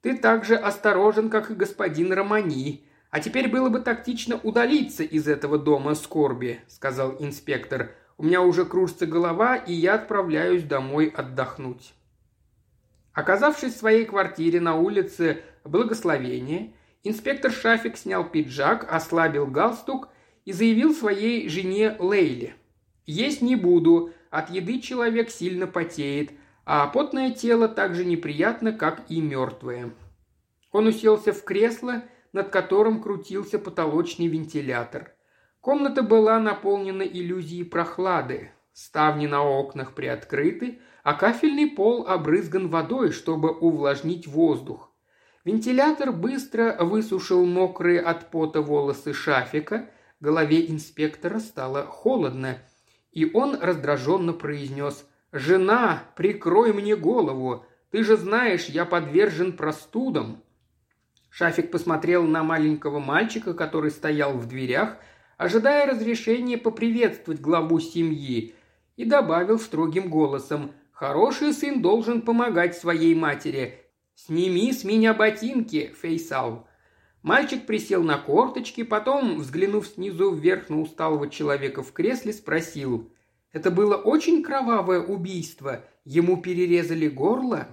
Ты 0.00 0.16
так 0.16 0.46
же 0.46 0.56
осторожен, 0.56 1.28
как 1.28 1.50
и 1.50 1.54
господин 1.54 2.10
Романи. 2.10 2.86
А 3.10 3.20
теперь 3.20 3.50
было 3.50 3.68
бы 3.68 3.80
тактично 3.80 4.40
удалиться 4.42 5.02
из 5.02 5.28
этого 5.28 5.58
дома 5.58 5.94
скорби, 5.94 6.60
сказал 6.68 7.16
инспектор. 7.18 7.90
У 8.16 8.22
меня 8.24 8.40
уже 8.40 8.64
кружится 8.64 9.04
голова, 9.04 9.56
и 9.56 9.74
я 9.74 9.96
отправляюсь 9.96 10.62
домой 10.62 11.12
отдохнуть. 11.14 11.92
Оказавшись 13.12 13.74
в 13.74 13.78
своей 13.78 14.06
квартире 14.06 14.60
на 14.60 14.76
улице 14.76 15.42
Благословения, 15.64 16.72
инспектор 17.02 17.50
Шафик 17.50 17.96
снял 17.96 18.28
пиджак, 18.28 18.86
ослабил 18.90 19.46
галстук 19.46 20.08
и 20.44 20.52
заявил 20.52 20.94
своей 20.94 21.48
жене 21.48 21.96
Лейле. 21.98 22.54
«Есть 23.06 23.42
не 23.42 23.56
буду, 23.56 24.12
от 24.30 24.50
еды 24.50 24.80
человек 24.80 25.30
сильно 25.30 25.66
потеет, 25.66 26.30
а 26.64 26.86
потное 26.86 27.30
тело 27.30 27.68
так 27.68 27.94
же 27.94 28.04
неприятно, 28.04 28.72
как 28.72 29.02
и 29.08 29.20
мертвое». 29.20 29.90
Он 30.72 30.86
уселся 30.86 31.32
в 31.32 31.42
кресло, 31.44 32.02
над 32.32 32.50
которым 32.50 33.02
крутился 33.02 33.58
потолочный 33.58 34.28
вентилятор. 34.28 35.12
Комната 35.60 36.02
была 36.02 36.38
наполнена 36.38 37.02
иллюзией 37.02 37.64
прохлады. 37.64 38.52
Ставни 38.72 39.26
на 39.26 39.42
окнах 39.42 39.94
приоткрыты, 39.94 40.78
а 41.02 41.14
кафельный 41.14 41.66
пол 41.66 42.06
обрызган 42.06 42.68
водой, 42.68 43.10
чтобы 43.10 43.50
увлажнить 43.50 44.26
воздух. 44.26 44.89
Вентилятор 45.44 46.12
быстро 46.12 46.76
высушил 46.80 47.46
мокрые 47.46 48.00
от 48.00 48.30
пота 48.30 48.60
волосы 48.60 49.14
шафика, 49.14 49.88
голове 50.20 50.70
инспектора 50.70 51.38
стало 51.38 51.86
холодно, 51.86 52.58
и 53.10 53.30
он 53.32 53.58
раздраженно 53.58 54.34
произнес 54.34 55.06
«Жена, 55.32 56.02
прикрой 56.14 56.72
мне 56.74 56.94
голову, 56.94 57.64
ты 57.90 58.04
же 58.04 58.16
знаешь, 58.16 58.66
я 58.66 58.84
подвержен 58.84 59.54
простудам». 59.54 60.42
Шафик 61.30 61.70
посмотрел 61.70 62.24
на 62.24 62.42
маленького 62.42 62.98
мальчика, 62.98 63.54
который 63.54 63.90
стоял 63.90 64.32
в 64.34 64.46
дверях, 64.46 64.96
ожидая 65.38 65.86
разрешения 65.86 66.58
поприветствовать 66.58 67.40
главу 67.40 67.80
семьи, 67.80 68.54
и 68.96 69.04
добавил 69.06 69.58
строгим 69.58 70.10
голосом 70.10 70.72
Хороший 71.00 71.54
сын 71.54 71.80
должен 71.80 72.20
помогать 72.20 72.76
своей 72.76 73.14
матери. 73.14 73.79
Сними 74.26 74.70
с 74.70 74.84
меня 74.84 75.14
ботинки, 75.14 75.94
Фейсал. 76.02 76.68
Мальчик 77.22 77.64
присел 77.64 78.02
на 78.02 78.18
корточки, 78.18 78.82
потом, 78.82 79.38
взглянув 79.38 79.86
снизу 79.86 80.34
вверх 80.34 80.68
на 80.68 80.82
усталого 80.82 81.30
человека 81.30 81.82
в 81.82 81.92
кресле, 81.92 82.34
спросил. 82.34 83.10
«Это 83.50 83.70
было 83.70 83.96
очень 83.96 84.42
кровавое 84.42 85.00
убийство. 85.00 85.86
Ему 86.04 86.36
перерезали 86.36 87.08
горло?» 87.08 87.68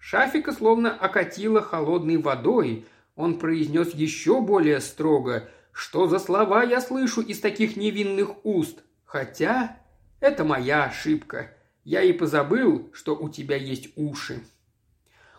Шафика 0.00 0.52
словно 0.52 0.92
окатило 0.92 1.62
холодной 1.62 2.16
водой. 2.16 2.86
Он 3.14 3.38
произнес 3.38 3.94
еще 3.94 4.40
более 4.40 4.80
строго. 4.80 5.48
«Что 5.70 6.08
за 6.08 6.18
слова 6.18 6.64
я 6.64 6.80
слышу 6.80 7.20
из 7.20 7.38
таких 7.38 7.76
невинных 7.76 8.44
уст? 8.44 8.82
Хотя 9.04 9.78
это 10.18 10.42
моя 10.42 10.86
ошибка. 10.86 11.52
Я 11.84 12.02
и 12.02 12.12
позабыл, 12.12 12.90
что 12.92 13.14
у 13.14 13.28
тебя 13.28 13.54
есть 13.54 13.90
уши». 13.94 14.42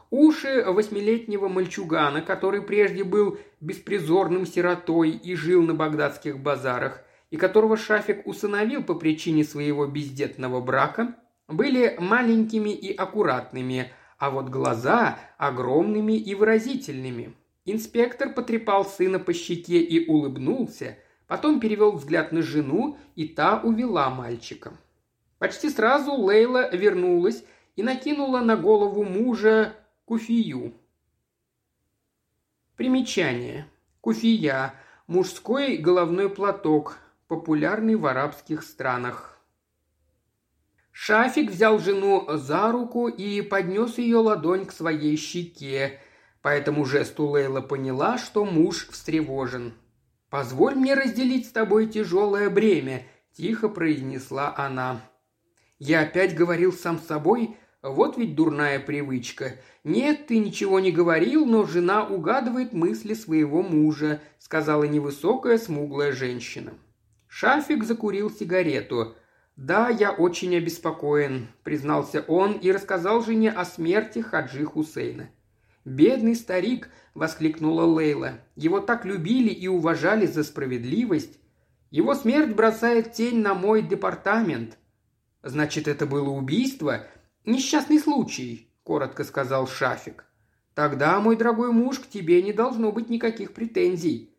Уши 0.10 0.64
восьмилетнего 0.66 1.48
мальчугана, 1.48 2.22
который 2.22 2.62
прежде 2.62 3.04
был 3.04 3.38
беспризорным 3.60 4.46
сиротой 4.46 5.12
и 5.12 5.36
жил 5.36 5.64
на 5.64 5.74
багдадских 5.74 6.40
базарах, 6.40 7.02
и 7.32 7.38
которого 7.38 7.76
Шафик 7.76 8.26
усыновил 8.28 8.84
по 8.84 8.94
причине 8.94 9.44
своего 9.44 9.88
бездетного 9.88 10.62
брака, 10.62 11.16
были 11.48 11.96
маленькими 12.00 12.70
и 12.70 12.94
аккуратными, 12.94 13.92
а 14.18 14.30
вот 14.30 14.50
глаза 14.50 15.18
огромными 15.38 16.14
и 16.14 16.36
выразительными. 16.36 17.34
Инспектор 17.66 18.32
потрепал 18.32 18.86
сына 18.86 19.20
по 19.20 19.34
щеке 19.34 19.80
и 19.80 20.08
улыбнулся, 20.08 20.98
потом 21.28 21.60
перевел 21.60 21.94
взгляд 21.94 22.32
на 22.32 22.44
жену, 22.44 22.98
и 23.16 23.28
та 23.28 23.60
увела 23.60 24.10
мальчика. 24.12 24.74
Почти 25.40 25.70
сразу 25.70 26.14
Лейла 26.14 26.74
вернулась 26.74 27.44
и 27.76 27.84
накинула 27.84 28.40
на 28.40 28.56
голову 28.56 29.04
мужа 29.04 29.74
куфию. 30.06 30.74
Примечание. 32.76 33.68
Куфия– 34.02 34.76
мужской 35.08 35.78
головной 35.78 36.30
платок, 36.30 36.98
популярный 37.28 37.96
в 37.96 38.06
арабских 38.06 38.62
странах. 38.62 39.40
Шафик 40.92 41.52
взял 41.52 41.80
жену 41.80 42.26
за 42.30 42.72
руку 42.72 43.08
и 43.08 43.42
поднес 43.42 43.98
ее 43.98 44.18
ладонь 44.18 44.66
к 44.66 44.72
своей 44.72 45.18
щеке. 45.18 46.00
По 46.42 46.50
этому 46.50 46.86
жесту 46.86 47.26
Лейла 47.26 47.62
поняла, 47.62 48.18
что 48.18 48.46
муж 48.46 48.88
встревожен. 48.90 49.74
«Позволь 50.30 50.76
мне 50.76 50.94
разделить 50.94 51.48
с 51.48 51.52
тобой 51.52 51.88
тяжелое 51.88 52.50
бремя»,– 52.50 53.04
тихо 53.34 53.70
произнесла 53.70 54.54
она. 54.56 55.02
«Я 55.80 56.02
опять 56.02 56.36
говорил 56.36 56.72
сам 56.72 57.00
с 57.00 57.08
собой, 57.08 57.58
вот 57.92 58.18
ведь 58.18 58.36
дурная 58.36 58.80
привычка. 58.80 59.60
Нет, 59.84 60.26
ты 60.26 60.40
ничего 60.40 60.80
не 60.80 60.92
говорил, 60.92 61.46
но 61.46 61.66
жена 61.66 62.04
угадывает 62.04 62.74
мысли 62.74 63.14
своего 63.14 63.62
мужа»,– 63.62 64.22
сказала 64.40 64.86
невысокая 64.86 65.60
смуглая 65.60 66.12
женщина. 66.12 66.74
Шафик 67.28 67.84
закурил 67.84 68.32
сигарету. 68.32 69.16
«Да, 69.56 69.90
я 69.90 70.12
очень 70.12 70.56
обеспокоен»,– 70.56 71.48
признался 71.64 72.22
он 72.22 72.54
и 72.54 72.72
рассказал 72.72 73.24
жене 73.24 73.52
о 73.52 73.66
смерти 73.66 74.20
Хаджи 74.20 74.66
Хусейна. 74.66 75.30
«Бедный 75.86 76.36
старик!»– 76.36 76.90
воскликнула 77.14 77.84
Лейла. 77.84 78.40
«Его 78.56 78.80
так 78.80 79.06
любили 79.06 79.50
и 79.50 79.68
уважали 79.68 80.26
за 80.26 80.44
справедливость. 80.44 81.40
Его 81.92 82.16
смерть 82.16 82.56
бросает 82.56 83.14
тень 83.14 83.42
на 83.42 83.54
мой 83.54 83.84
департамент». 83.84 84.80
«Значит, 85.44 85.88
это 85.88 86.08
было 86.08 86.30
убийство?» 86.30 87.06
«Несчастный 87.46 88.00
случай»,– 88.00 88.72
коротко 88.84 89.24
сказал 89.24 89.68
Шафик. 89.68 90.26
«Тогда, 90.74 91.20
мой 91.20 91.38
дорогой 91.38 91.72
муж, 91.72 92.00
к 92.00 92.08
тебе 92.10 92.42
не 92.42 92.54
должно 92.54 92.92
быть 92.92 93.08
никаких 93.08 93.54
претензий. 93.54 94.36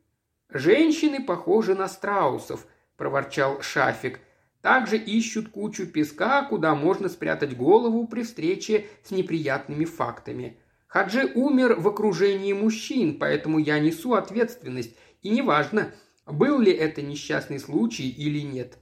Женщины 0.50 1.22
похожи 1.22 1.76
на 1.76 1.86
страусов–– 1.86 2.66
проворчал 2.96 3.62
Шафик. 3.62 4.18
«Также 4.60 4.96
ищут 4.96 5.50
кучу 5.50 5.86
песка, 5.86 6.42
куда 6.42 6.74
можно 6.74 7.08
спрятать 7.08 7.56
голову 7.56 8.08
при 8.08 8.24
встрече 8.24 8.86
с 9.04 9.12
неприятными 9.12 9.84
фактами. 9.84 10.58
Хаджи 10.88 11.30
умер 11.32 11.76
в 11.78 11.86
окружении 11.86 12.52
мужчин, 12.54 13.20
поэтому 13.20 13.60
я 13.60 13.78
несу 13.78 14.14
ответственность, 14.14 14.96
и 15.22 15.30
неважно, 15.30 15.92
был 16.26 16.58
ли 16.58 16.72
это 16.72 17.02
несчастный 17.02 17.60
случай 17.60 18.08
или 18.08 18.40
нет». 18.40 18.78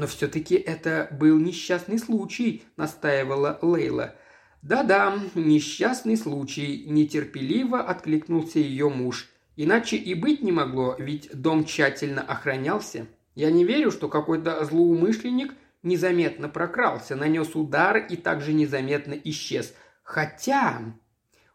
«Но 0.00 0.06
все-таки 0.06 0.54
это 0.54 1.08
был 1.10 1.38
несчастный 1.38 1.98
случай»,– 1.98 2.62
настаивала 2.78 3.58
Лейла. 3.60 4.14
«Да-да, 4.62 5.20
несчастный 5.34 6.16
случай»,– 6.16 6.84
нетерпеливо 6.86 7.82
откликнулся 7.82 8.60
ее 8.60 8.88
муж. 8.88 9.28
«Иначе 9.56 9.96
и 9.98 10.14
быть 10.14 10.40
не 10.40 10.52
могло, 10.52 10.96
ведь 10.98 11.28
дом 11.34 11.66
тщательно 11.66 12.22
охранялся». 12.22 13.08
Я 13.34 13.50
не 13.50 13.66
верю, 13.66 13.90
что 13.90 14.08
какой-то 14.08 14.64
злоумышленник 14.64 15.52
незаметно 15.82 16.48
прокрался, 16.48 17.14
нанес 17.14 17.54
удар 17.54 17.98
и 17.98 18.16
также 18.16 18.54
незаметно 18.54 19.12
исчез. 19.12 19.74
Хотя... 20.02 20.80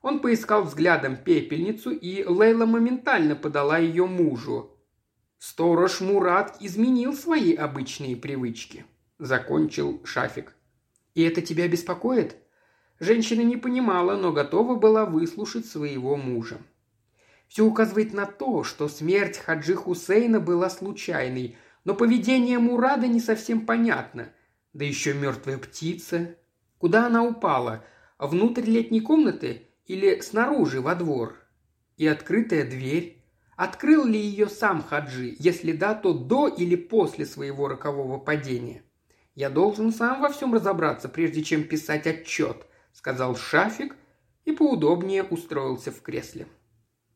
Он 0.03 0.19
поискал 0.19 0.65
взглядом 0.65 1.17
пепельницу, 1.17 1.89
и 1.89 2.23
Лейла 2.23 2.67
моментально 2.67 3.35
подала 3.35 3.79
ее 3.79 4.05
мужу. 4.05 4.74
Сторож 5.47 6.01
Мурат 6.01 6.57
изменил 6.59 7.13
свои 7.13 7.53
обычные 7.53 8.15
привычки. 8.15 8.83
Закончил 9.19 10.01
Шафик. 10.03 10.55
«И 11.13 11.21
это 11.21 11.43
тебя 11.43 11.67
беспокоит?» 11.67 12.35
Женщина 12.99 13.41
не 13.41 13.55
понимала, 13.55 14.17
но 14.17 14.31
готова 14.31 14.73
была 14.73 15.05
выслушать 15.05 15.67
своего 15.67 16.15
мужа. 16.15 16.57
Все 17.47 17.63
указывает 17.63 18.11
на 18.11 18.25
то, 18.25 18.63
что 18.63 18.87
смерть 18.87 19.37
Хаджи 19.37 19.75
Хусейна 19.75 20.39
была 20.39 20.67
случайной, 20.67 21.55
но 21.83 21.93
поведение 21.93 22.57
Мурада 22.57 23.05
не 23.05 23.19
совсем 23.19 23.67
понятно. 23.67 24.33
Да 24.73 24.83
еще 24.83 25.13
мертвая 25.13 25.59
птица. 25.59 26.37
Куда 26.79 27.05
она 27.05 27.23
упала? 27.23 27.85
Внутрь 28.17 28.63
летней 28.63 29.01
комнаты 29.01 29.67
или 29.85 30.21
снаружи, 30.21 30.81
во 30.81 30.95
двор? 30.95 31.35
И 31.97 32.07
открытая 32.07 32.67
дверь. 32.67 33.14
Открыл 33.55 34.05
ли 34.05 34.19
ее 34.19 34.47
сам 34.47 34.83
Хаджи? 34.83 35.35
Если 35.39 35.71
да, 35.71 35.93
то 35.95 36.13
до 36.13 36.47
или 36.47 36.75
после 36.75 37.25
своего 37.25 37.69
рокового 37.69 38.17
падения? 38.17 38.83
Я 39.33 39.49
должен 39.49 39.93
сам 39.93 40.21
во 40.21 40.29
всем 40.29 40.53
разобраться, 40.53 41.07
прежде 41.07 41.43
чем 41.43 41.63
писать 41.63 42.05
отчет, 42.05 42.65
сказал 42.91 43.35
Шафик 43.35 43.95
и 44.43 44.51
поудобнее 44.51 45.23
устроился 45.23 45.91
в 45.91 46.01
кресле. 46.01 46.47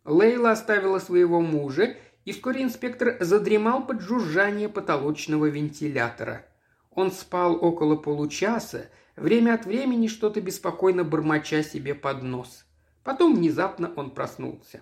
Лейла 0.06 0.52
оставила 0.52 1.00
своего 1.00 1.42
мужа 1.42 1.96
и 2.24 2.32
вскоре 2.32 2.64
инспектор 2.64 3.18
задремал 3.20 3.86
под 3.86 4.02
жужжание 4.02 4.70
потолочного 4.70 5.48
вентилятора. 5.48 6.46
Он 6.92 7.12
спал 7.12 7.58
около 7.64 7.96
получаса, 7.96 8.90
время 9.16 9.56
от 9.56 9.66
времени 9.66 10.08
что-то 10.08 10.40
беспокойно 10.40 11.04
бормоча 11.04 11.64
себе 11.64 11.96
под 11.96 12.24
нос. 12.24 12.66
Потом 13.04 13.36
внезапно 13.36 13.92
он 13.96 14.12
проснулся. 14.12 14.82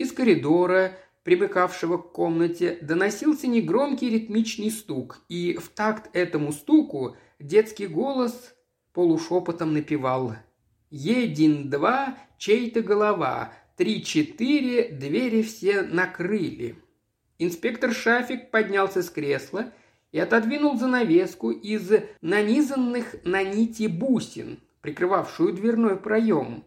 Из 0.00 0.12
коридора, 0.12 0.96
примыкавшего 1.24 1.98
к 1.98 2.12
комнате, 2.12 2.78
доносился 2.80 3.46
негромкий 3.46 4.08
ритмичный 4.08 4.70
стук, 4.70 5.20
и 5.28 5.58
в 5.58 5.68
такт 5.68 6.08
этому 6.16 6.52
стуку 6.52 7.18
детский 7.38 7.86
голос 7.86 8.54
полушепотом 8.94 9.74
напевал 9.74 10.36
«Един-два, 10.88 12.16
чей-то 12.38 12.80
голова, 12.80 13.52
Три-четыре, 13.76 14.88
двери 14.88 15.42
все 15.42 15.82
накрыли. 15.82 16.76
Инспектор 17.38 17.92
Шафик 17.92 18.50
поднялся 18.50 19.02
с 19.02 19.10
кресла 19.10 19.70
и 20.12 20.18
отодвинул 20.18 20.78
занавеску 20.78 21.50
из 21.50 21.90
нанизанных 22.22 23.16
на 23.24 23.42
нити 23.42 23.86
бусин, 23.86 24.60
прикрывавшую 24.80 25.52
дверной 25.52 25.96
проем. 25.96 26.64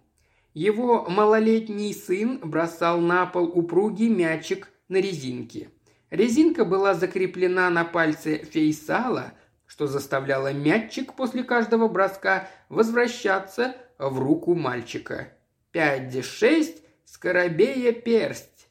Его 0.53 1.05
малолетний 1.09 1.93
сын 1.93 2.39
бросал 2.39 2.99
на 2.99 3.25
пол 3.25 3.45
упругий 3.45 4.09
мячик 4.09 4.69
на 4.87 4.97
резинке. 4.97 5.69
Резинка 6.09 6.63
была 6.65 6.93
закреплена 6.93 7.69
на 7.69 7.83
пальце 7.85 8.37
Фейсала, 8.51 9.33
что 9.65 9.87
заставляло 9.87 10.53
мячик 10.53 11.13
после 11.13 11.43
каждого 11.43 11.87
броска 11.87 12.47
возвращаться 12.69 13.75
в 13.97 14.19
руку 14.19 14.53
мальчика. 14.53 15.33
Пять, 15.71 16.23
шесть, 16.23 16.83
Скоробея 17.13 17.93
персть!» 17.93 18.67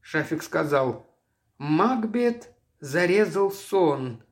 Шафик 0.00 0.42
сказал, 0.42 1.06
«Макбет 1.56 2.50
зарезал 2.80 3.52
сон. 3.52 4.22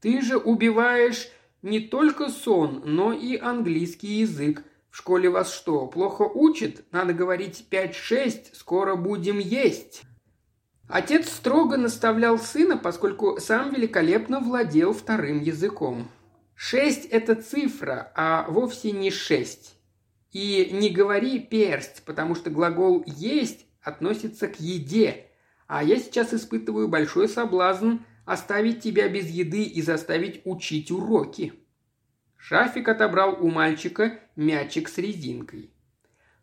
Ты 0.00 0.22
же 0.22 0.36
убиваешь 0.36 1.28
не 1.62 1.80
только 1.80 2.28
сон, 2.28 2.82
но 2.84 3.12
и 3.12 3.36
английский 3.36 4.20
язык. 4.20 4.64
В 4.96 5.00
школе 5.00 5.28
вас 5.28 5.52
что, 5.52 5.86
плохо 5.88 6.22
учат? 6.22 6.90
Надо 6.90 7.12
говорить 7.12 7.66
пять-шесть, 7.68 8.56
скоро 8.56 8.96
будем 8.96 9.38
есть». 9.38 10.04
Отец 10.88 11.28
строго 11.28 11.76
наставлял 11.76 12.38
сына, 12.38 12.78
поскольку 12.78 13.38
сам 13.38 13.74
великолепно 13.74 14.40
владел 14.40 14.94
вторым 14.94 15.42
языком. 15.42 16.08
Шесть– 16.54 17.04
это 17.10 17.34
цифра, 17.34 18.10
а 18.16 18.46
вовсе 18.48 18.90
не 18.90 19.10
шесть. 19.10 19.78
И 20.32 20.70
не 20.72 20.88
говори 20.88 21.40
персть, 21.40 22.02
потому 22.06 22.34
что 22.34 22.48
глагол 22.48 23.04
«есть» 23.06 23.66
относится 23.82 24.48
к 24.48 24.58
еде. 24.60 25.26
А 25.66 25.84
я 25.84 25.98
сейчас 25.98 26.32
испытываю 26.32 26.88
большой 26.88 27.28
соблазн 27.28 27.96
оставить 28.24 28.80
тебя 28.80 29.10
без 29.10 29.28
еды 29.28 29.62
и 29.64 29.82
заставить 29.82 30.40
учить 30.46 30.90
уроки. 30.90 31.65
Шафик 32.48 32.88
отобрал 32.88 33.38
у 33.40 33.50
мальчика 33.50 34.20
мячик 34.36 34.88
с 34.88 34.98
резинкой. 34.98 35.72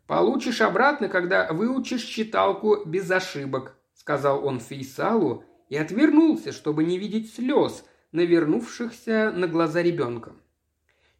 «Получишь 0.06 0.60
обратно, 0.60 1.08
когда 1.08 1.50
выучишь 1.50 2.02
читалку 2.02 2.84
без 2.84 3.10
ошибок»,– 3.10 3.78
сказал 3.94 4.44
он 4.44 4.60
Фейсалу 4.60 5.44
и 5.70 5.78
отвернулся, 5.78 6.52
чтобы 6.52 6.84
не 6.84 6.98
видеть 6.98 7.32
слез, 7.32 7.86
навернувшихся 8.12 9.32
на 9.34 9.46
глаза 9.46 9.80
ребенка. 9.80 10.32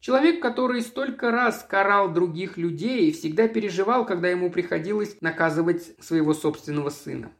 Человек, 0.00 0.42
который 0.42 0.82
столько 0.82 1.30
раз 1.30 1.64
карал 1.66 2.12
других 2.12 2.58
людей, 2.58 3.10
всегда 3.10 3.48
переживал, 3.48 4.04
когда 4.04 4.28
ему 4.28 4.50
приходилось 4.50 5.16
наказывать 5.22 5.94
своего 5.98 6.34
собственного 6.34 6.90
сына. 6.90 7.32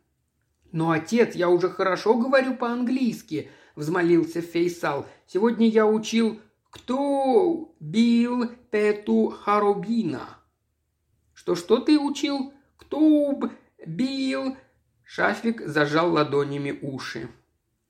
«Но, 0.73 0.93
отец, 0.93 1.35
я 1.35 1.51
уже 1.51 1.69
хорошо 1.69 2.15
говорю 2.15 2.57
по-английски»,– 2.57 3.51
взмолился 3.77 4.41
Фейсал. 4.41 5.07
«Сегодня 5.27 5.69
я 5.69 5.87
учил, 5.87 6.41
кто 6.75 7.75
бил 7.79 8.49
Пету 8.71 9.29
Харубина». 9.29 10.29
«Что-что 11.33 11.79
ты 11.79 11.99
учил? 11.99 12.53
Кто 12.77 13.41
бил?» 13.87 14.57
Шафик 15.05 15.61
зажал 15.61 16.13
ладонями 16.13 16.77
уши. 16.83 17.29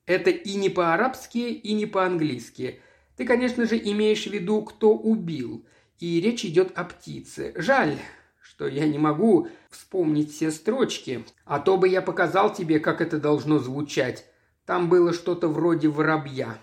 «Это 0.05 0.29
и 0.29 0.55
не 0.57 0.69
по-арабски, 0.69 1.39
и 1.39 1.73
не 1.73 1.87
по-английски. 1.87 2.81
Ты, 3.17 3.25
конечно 3.25 3.65
же, 3.65 3.79
имеешь 3.79 4.27
в 4.27 4.33
виду, 4.33 4.63
кто 4.63 4.95
убил. 4.95 5.65
И 5.99 6.21
речь 6.21 6.45
идет 6.45 6.77
о 6.77 6.85
птице. 6.85 7.55
Жаль, 7.57 7.97
что 8.43 8.67
я 8.67 8.87
не 8.87 8.99
могу 8.99 9.49
вспомнить 9.71 10.33
все 10.33 10.51
строчки, 10.51 11.25
а 11.47 11.59
то 11.59 11.79
бы 11.79 11.89
я 11.89 12.03
показал 12.03 12.53
тебе, 12.53 12.81
как 12.81 13.01
это 13.01 13.19
должно 13.19 13.59
звучать. 13.59 14.27
Там 14.67 14.91
было 14.91 15.15
что-то 15.15 15.49
вроде 15.49 15.89
воробья. 15.89 16.59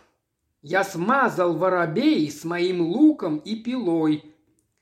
Я 0.62 0.84
смазал 0.84 1.58
воробей 1.58 2.30
с 2.30 2.44
моим 2.44 2.82
луком 2.82 3.38
и 3.38 3.56
пилой. 3.56 4.36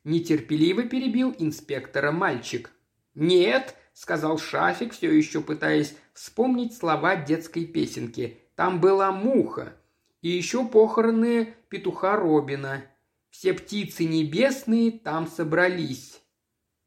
Нетерпеливо 0.04 0.84
перебил 0.84 1.34
инспектора 1.38 2.12
мальчик. 2.12 2.72
«Нет»,— 3.16 3.76
сказал 3.94 4.38
Шафик, 4.38 4.94
все 4.94 5.12
еще 5.12 5.40
пытаясь 5.42 5.96
вспомнить 6.14 6.76
слова 6.76 7.16
детской 7.16 7.66
песенки. 7.66 8.42
«Там 8.56 8.82
была 8.82 9.12
муха. 9.14 9.78
И 10.22 10.30
еще 10.30 10.66
похороны 10.66 11.54
петуха 11.70 12.18
Робина. 12.18 12.84
Все 13.30 13.54
птицы 13.54 14.04
небесные 14.04 14.92
там 14.92 15.28
собрались». 15.28 16.22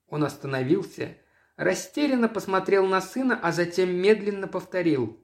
Он 0.07 0.23
остановился, 0.25 1.17
растерянно 1.57 2.29
посмотрел 2.29 2.87
на 2.87 3.01
сына, 3.01 3.41
а 3.43 3.53
затем 3.53 3.95
медленно 3.95 4.49
повторил. 4.49 5.19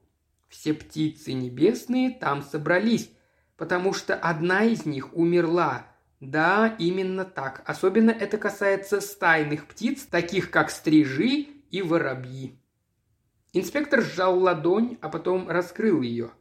«Все 0.47 0.73
птицы 0.73 1.33
небесные 1.33 2.09
там 2.09 2.41
собрались, 2.41 3.11
потому 3.59 3.93
что 3.93 4.15
одна 4.15 4.63
из 4.63 4.85
них 4.85 5.15
умерла. 5.15 5.85
Да, 6.19 6.75
именно 6.79 7.25
так. 7.25 7.61
Особенно 7.65 8.09
это 8.09 8.37
касается 8.37 9.01
стайных 9.01 9.67
птиц, 9.67 10.05
таких 10.05 10.49
как 10.49 10.71
стрижи 10.71 11.47
и 11.69 11.81
воробьи». 11.81 12.57
Инспектор 13.53 14.01
сжал 14.01 14.39
ладонь, 14.39 14.97
а 15.01 15.09
потом 15.09 15.49
раскрыл 15.49 16.01
ее. 16.01 16.31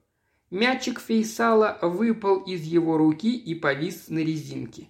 Мячик 0.51 1.01
Фейсала 1.01 1.79
выпал 1.83 2.39
из 2.39 2.63
его 2.63 2.97
руки 2.97 3.37
и 3.37 3.55
повис 3.55 4.09
на 4.09 4.19
резинке. 4.19 4.89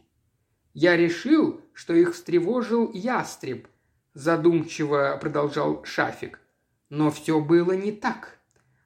Я 0.75 0.97
решил, 0.97 1.61
что 1.73 1.95
их 1.95 2.14
встревожил 2.14 2.93
ястреб, 2.93 3.67
задумчиво 4.14 5.19
продолжал 5.21 5.85
Шафик. 5.85 6.41
Но 6.91 7.11
все 7.11 7.41
было 7.41 7.73
не 7.73 7.93
так. 7.93 8.38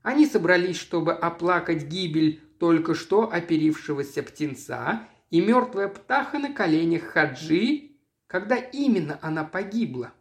Они 0.03 0.27
собрались, 0.27 0.79
чтобы 0.79 1.13
оплакать 1.13 1.85
гибель 1.85 2.41
только 2.63 2.95
что 2.95 3.29
оперившегося 3.29 4.23
птенца, 4.23 5.09
и 5.31 5.41
мертвая 5.41 5.89
птаха 5.89 6.39
на 6.39 6.55
коленях 6.55 7.03
Хаджи, 7.03 7.91
когда 8.29 8.55
именно 8.55 9.19
она 9.21 9.43
погибла. 9.43 10.13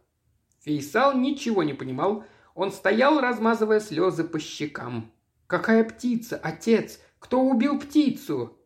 Фейсал 0.62 1.16
ничего 1.16 1.62
не 1.62 1.72
понимал, 1.72 2.24
он 2.56 2.72
стоял, 2.72 3.20
размазывая 3.20 3.78
слезы 3.78 4.24
по 4.24 4.40
щекам. 4.40 5.12
«Какая 5.46 5.84
птица, 5.84 6.36
отец? 6.36 6.98
Кто 7.20 7.40
убил 7.40 7.78
птицу?» 7.78 8.58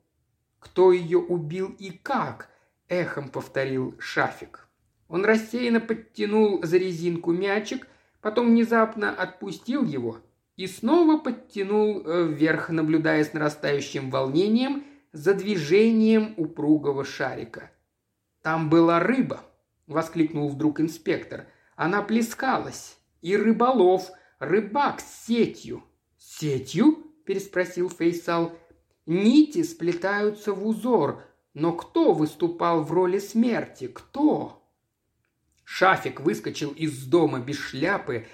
«Кто 0.59 0.91
ее 0.91 1.19
убил 1.19 1.77
и 1.79 1.91
как?»– 1.91 2.49
эхом 2.89 3.29
повторил 3.29 3.95
Шафик. 3.99 4.71
Он 5.07 5.23
рассеянно 5.23 5.81
подтянул 5.81 6.63
за 6.63 6.79
резинку 6.79 7.31
мячик, 7.31 7.87
потом 8.23 8.47
внезапно 8.47 9.11
отпустил 9.11 9.85
его 9.85 10.23
и 10.57 10.67
снова 10.67 11.19
подтянул 11.19 12.03
э, 12.05 12.27
вверх, 12.27 12.71
наблюдая 12.71 13.25
с 13.25 13.33
нарастающим 13.33 14.11
волнением 14.11 14.85
за 15.13 15.35
движением 15.35 16.35
упругого 16.37 17.05
шарика. 17.05 17.71
«Там 18.43 18.71
была 18.71 19.01
рыба!»– 19.01 19.43
воскликнул 19.87 20.49
вдруг 20.49 20.81
инспектор. 20.81 21.47
«Она 21.75 22.03
плескалась. 22.03 22.99
И 23.23 23.37
рыболов, 23.37 24.11
рыбак 24.39 25.01
с 25.01 25.27
сетью». 25.27 25.83
«Сетью?»– 26.19 27.13
переспросил 27.25 27.91
Фейсал. 27.91 28.57
«Нити 29.07 29.63
сплетаются 29.63 30.53
в 30.53 30.67
узор, 30.67 31.23
но 31.57 31.73
кто 31.73 32.13
выступал 32.13 32.85
в 32.85 32.93
роли 32.93 33.19
смерти? 33.19 33.89
Кто? 33.89 34.63
Шафик 35.65 36.21
выскочил 36.21 36.71
из 36.71 37.07
дома 37.07 37.41
без 37.41 37.59
шляпы, 37.59 38.27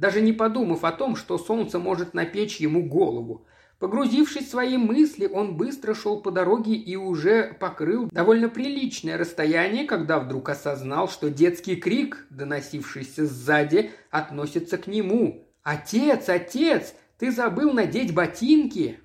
даже 0.00 0.22
не 0.22 0.32
подумав 0.32 0.84
о 0.84 0.92
том, 0.92 1.14
что 1.14 1.36
солнце 1.36 1.78
может 1.78 2.14
напечь 2.14 2.56
ему 2.56 2.82
голову. 2.82 3.46
Погрузившись 3.78 4.46
в 4.46 4.50
свои 4.50 4.78
мысли, 4.78 5.26
он 5.26 5.58
быстро 5.58 5.94
шел 5.94 6.22
по 6.22 6.30
дороге 6.30 6.72
и 6.72 6.96
уже 6.96 7.54
покрыл 7.60 8.08
довольно 8.10 8.48
приличное 8.48 9.18
расстояние, 9.18 9.84
когда 9.84 10.18
вдруг 10.18 10.48
осознал, 10.48 11.08
что 11.10 11.28
детский 11.28 11.76
крик, 11.76 12.26
доносившийся 12.30 13.26
сзади, 13.26 13.90
относится 14.10 14.78
к 14.78 14.86
нему. 14.86 15.46
«Отец, 15.62 16.30
отец, 16.30 16.94
ты 17.18 17.30
забыл 17.30 17.74
надеть 17.74 18.14
ботинки!» 18.14 19.00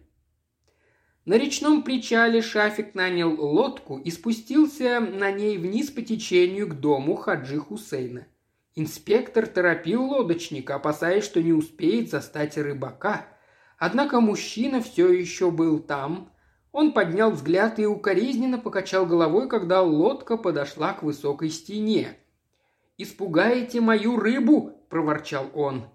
На 1.25 1.37
речном 1.37 1.83
причале 1.83 2.41
Шафик 2.41 2.95
нанял 2.95 3.35
лодку 3.35 3.97
и 3.97 4.11
спустился 4.11 5.01
на 5.01 5.31
ней 5.31 5.57
вниз 5.57 5.89
по 5.89 6.01
течению 6.01 6.69
к 6.69 6.79
дому 6.79 7.15
Хаджи 7.15 7.57
Хусейна. 7.57 8.27
Инспектор 8.75 9.47
торопил 9.47 10.03
лодочника, 10.03 10.75
опасаясь, 10.75 11.23
что 11.23 11.41
не 11.41 11.53
успеет 11.53 12.09
застать 12.09 12.57
рыбака. 12.57 13.25
Однако 13.77 14.19
мужчина 14.19 14.81
все 14.81 15.11
еще 15.11 15.51
был 15.51 15.79
там. 15.79 16.31
Он 16.71 16.91
поднял 16.91 17.31
взгляд 17.31 17.79
и 17.79 17.85
укоризненно 17.85 18.59
покачал 18.59 19.05
головой, 19.05 19.47
когда 19.47 19.81
лодка 19.81 20.37
подошла 20.37 20.93
к 20.93 21.03
высокой 21.03 21.49
стене. 21.49 22.17
«Испугаете 22.97 23.81
мою 23.81 24.17
рыбу?»– 24.17 24.85
проворчал 24.89 25.49
он. 25.53 25.85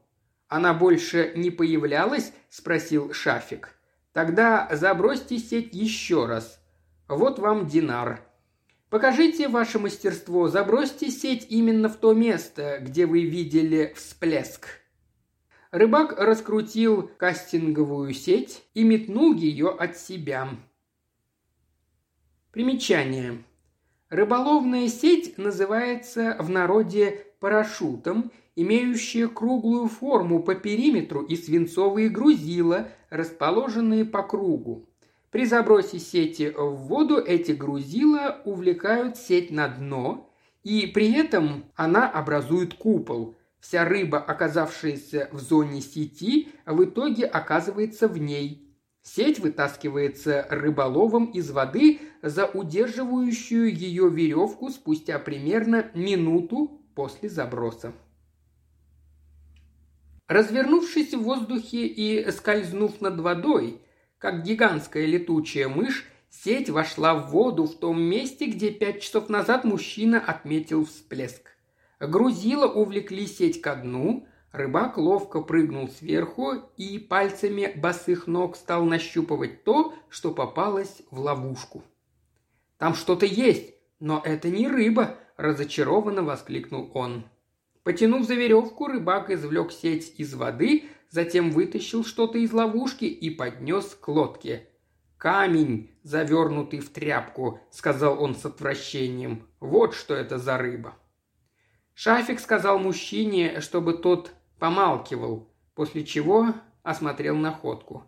«Она 0.48 0.74
больше 0.74 1.32
не 1.36 1.50
появлялась?»– 1.50 2.32
спросил 2.48 3.12
Шафик.– 3.12 3.74
Тогда 4.12 4.68
забросьте 4.72 5.38
сеть 5.38 5.72
еще 5.72 6.26
раз. 6.26 6.60
Вот 7.08 7.38
вам 7.38 7.66
динар. 7.66 8.20
Покажите 8.90 9.46
ваше 9.46 9.78
мастерство, 9.78 10.48
забросьте 10.48 11.10
сеть 11.10 11.46
именно 11.48 11.88
в 11.88 11.96
то 11.96 12.12
место, 12.12 12.78
где 12.80 13.06
вы 13.06 13.24
видели 13.24 13.92
всплеск. 13.96 14.66
Рыбак 15.70 16.18
раскрутил 16.18 17.08
кастинговую 17.16 18.12
сеть 18.12 18.64
и 18.74 18.82
метнул 18.82 19.32
ее 19.32 19.70
от 19.70 19.96
себя. 19.96 20.48
Примечание. 22.50 23.44
Рыболовная 24.08 24.88
сеть 24.88 25.38
называется 25.38 26.36
в 26.40 26.50
народе 26.50 27.26
парашютом 27.38 28.32
имеющие 28.56 29.28
круглую 29.28 29.86
форму 29.86 30.42
по 30.42 30.56
периметру 30.56 31.22
и 31.22 31.36
свинцовые 31.36 32.08
грузила, 32.08 32.88
расположенные 33.08 34.04
по 34.04 34.24
кругу. 34.24 34.89
При 35.30 35.44
забросе 35.44 36.00
сети 36.00 36.52
в 36.56 36.74
воду 36.74 37.18
эти 37.18 37.52
грузила 37.52 38.40
увлекают 38.44 39.16
сеть 39.16 39.52
на 39.52 39.68
дно, 39.68 40.28
и 40.64 40.86
при 40.88 41.12
этом 41.12 41.64
она 41.76 42.10
образует 42.10 42.74
купол. 42.74 43.36
Вся 43.60 43.84
рыба, 43.84 44.18
оказавшаяся 44.18 45.28
в 45.32 45.38
зоне 45.38 45.82
сети, 45.82 46.48
в 46.66 46.84
итоге 46.84 47.26
оказывается 47.26 48.08
в 48.08 48.18
ней. 48.18 48.66
Сеть 49.02 49.38
вытаскивается 49.38 50.46
рыболовом 50.50 51.26
из 51.26 51.50
воды 51.50 52.00
за 52.22 52.46
удерживающую 52.46 53.72
ее 53.74 54.10
веревку 54.10 54.68
спустя 54.70 55.18
примерно 55.18 55.90
минуту 55.94 56.82
после 56.94 57.28
заброса. 57.28 57.92
Развернувшись 60.26 61.14
в 61.14 61.22
воздухе 61.22 61.86
и 61.86 62.30
скользнув 62.30 63.00
над 63.00 63.20
водой, 63.20 63.80
как 64.20 64.42
гигантская 64.42 65.06
летучая 65.06 65.68
мышь, 65.68 66.06
сеть 66.28 66.68
вошла 66.68 67.14
в 67.14 67.30
воду 67.30 67.64
в 67.64 67.74
том 67.74 68.00
месте, 68.00 68.46
где 68.46 68.70
пять 68.70 69.02
часов 69.02 69.30
назад 69.30 69.64
мужчина 69.64 70.20
отметил 70.20 70.84
всплеск. 70.84 71.56
Грузила 71.98 72.66
увлекли 72.66 73.26
сеть 73.26 73.62
ко 73.62 73.74
дну, 73.74 74.26
рыбак 74.52 74.98
ловко 74.98 75.40
прыгнул 75.40 75.88
сверху 75.88 76.52
и 76.76 76.98
пальцами 76.98 77.72
босых 77.74 78.26
ног 78.26 78.56
стал 78.56 78.84
нащупывать 78.84 79.64
то, 79.64 79.94
что 80.10 80.32
попалось 80.32 81.00
в 81.10 81.18
ловушку. 81.18 81.82
«Там 82.76 82.94
что-то 82.94 83.24
есть, 83.24 83.74
но 84.00 84.22
это 84.22 84.50
не 84.50 84.68
рыба!»– 84.68 85.16
разочарованно 85.38 86.22
воскликнул 86.22 86.90
он. 86.92 87.24
Потянув 87.84 88.26
за 88.26 88.34
веревку, 88.34 88.86
рыбак 88.86 89.30
извлек 89.30 89.72
сеть 89.72 90.14
из 90.18 90.34
воды, 90.34 90.84
затем 91.10 91.50
вытащил 91.50 92.04
что-то 92.04 92.38
из 92.38 92.52
ловушки 92.52 93.04
и 93.04 93.28
поднес 93.30 93.96
к 94.00 94.08
лодке. 94.08 94.68
«Камень, 95.18 95.90
завернутый 96.02 96.80
в 96.80 96.88
тряпку»,— 96.88 97.60
сказал 97.70 98.22
он 98.22 98.34
с 98.34 98.46
отвращением. 98.46 99.46
«Вот 99.60 99.94
что 99.94 100.14
это 100.14 100.38
за 100.38 100.56
рыба». 100.56 100.94
Шафик 101.92 102.40
сказал 102.40 102.78
мужчине, 102.78 103.60
чтобы 103.60 103.92
тот 103.92 104.32
помалкивал, 104.58 105.52
после 105.74 106.04
чего 106.04 106.54
осмотрел 106.82 107.36
находку. 107.36 108.04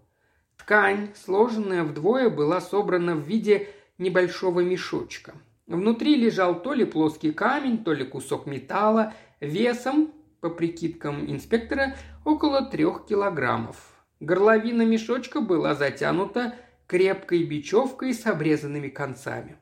Ткань, 0.57 1.11
сложенная 1.14 1.82
вдвое, 1.82 2.30
была 2.30 2.61
собрана 2.61 3.14
в 3.14 3.26
виде 3.26 3.68
небольшого 3.98 4.61
мешочка. 4.61 5.34
Внутри 5.66 6.14
лежал 6.14 6.62
то 6.62 6.72
ли 6.72 6.84
плоский 6.84 7.32
камень, 7.32 7.84
то 7.84 7.92
ли 7.92 8.05
кусок 8.05 8.46
металла, 8.46 9.12
весом, 9.40 10.12
по 10.40 10.50
прикидкам 10.50 11.30
инспектора, 11.30 11.94
около 12.24 12.62
трех 12.64 13.06
килограммов. 13.06 13.76
Горловина 14.20 14.82
мешочка 14.82 15.40
была 15.40 15.74
затянута 15.74 16.54
крепкой 16.86 17.44
бечевкой 17.44 18.14
с 18.14 18.26
обрезанными 18.26 18.88
концами. 18.88 19.56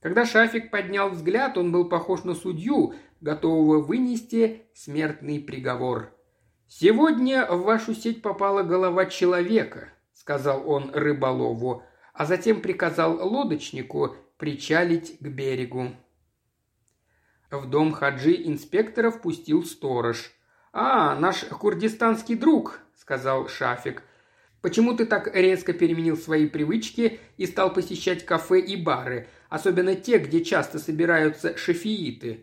Когда 0.00 0.24
Шафик 0.24 0.70
поднял 0.70 1.10
взгляд, 1.10 1.58
он 1.58 1.72
был 1.72 1.88
похож 1.88 2.24
на 2.24 2.34
судью, 2.34 2.94
готового 3.20 3.80
вынести 3.80 4.62
смертный 4.74 5.40
приговор. 5.40 6.12
«Сегодня 6.68 7.46
в 7.46 7.62
вашу 7.62 7.94
сеть 7.94 8.22
попала 8.22 8.62
голова 8.62 9.06
человека»,— 9.06 9.88
сказал 10.12 10.68
он 10.68 10.90
рыболову, 10.92 11.82
а 12.12 12.24
затем 12.24 12.60
приказал 12.60 13.16
лодочнику 13.16 14.16
причалить 14.36 15.18
к 15.18 15.26
берегу. 15.26 15.90
В 17.50 17.68
дом 17.68 17.92
Хаджи 17.92 18.34
инспектора 18.44 19.10
впустил 19.10 19.64
сторож. 19.64 20.32
«А, 20.78 21.14
наш 21.14 21.38
курдистанский 21.44 22.34
друг»,— 22.34 22.80
сказал 23.00 23.48
Шафик. 23.48 24.02
«Почему 24.60 24.94
ты 24.94 25.06
так 25.06 25.34
резко 25.34 25.72
переменил 25.72 26.18
свои 26.18 26.46
привычки 26.46 27.18
и 27.38 27.46
стал 27.46 27.72
посещать 27.72 28.26
кафе 28.26 28.60
и 28.60 28.76
бары, 28.76 29.26
особенно 29.48 29.94
те, 29.94 30.18
где 30.18 30.44
часто 30.44 30.78
собираются 30.78 31.56
шафииты?» 31.56 32.40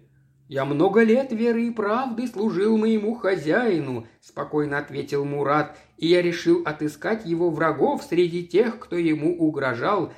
«Я 0.49 0.65
много 0.65 1.03
лет 1.03 1.31
веры 1.31 1.67
и 1.67 1.69
правды 1.69 2.25
служил 2.25 2.75
моему 2.75 3.13
хозяину»,– 3.13 4.07
спокойно 4.19 4.79
ответил 4.79 5.25
Мурат, 5.25 5.77
«и 5.97 6.07
я 6.07 6.23
решил 6.23 6.63
отыскать 6.65 7.27
его 7.27 7.51
врагов 7.51 8.03
среди 8.03 8.47
тех, 8.47 8.79
кто 8.79 8.97
ему 8.97 9.37
угрожал, 9.37 10.11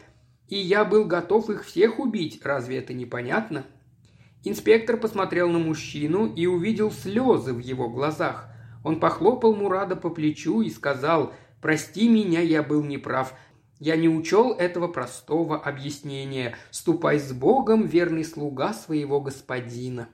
и 0.47 0.55
я 0.55 0.85
был 0.85 1.03
готов 1.03 1.49
их 1.49 1.65
всех 1.65 1.99
убить, 1.99 2.39
разве 2.45 2.77
это 2.77 2.93
непонятно?» 2.93 3.65
Инспектор 4.47 4.97
посмотрел 4.97 5.49
на 5.49 5.57
мужчину 5.57 6.31
и 6.31 6.45
увидел 6.45 6.91
слезы 6.91 7.51
в 7.51 7.57
его 7.57 7.89
глазах. 7.89 8.47
Он 8.83 8.99
похлопал 8.99 9.55
Мурада 9.55 9.95
по 9.95 10.11
плечу 10.11 10.61
и 10.61 10.69
сказал 10.69 11.33
«Прости 11.61 12.07
меня, 12.07 12.41
я 12.41 12.61
был 12.61 12.83
неправ. 12.83 13.33
Я 13.79 13.95
не 13.95 14.07
учел 14.07 14.51
этого 14.53 14.87
простого 14.87 15.57
объяснения. 15.57 16.55
Ступай 16.69 17.19
с 17.19 17.33
Богом, 17.33 17.87
верный 17.87 18.23
слуга 18.23 18.71
своего 18.73 19.19
господина». 19.19 20.09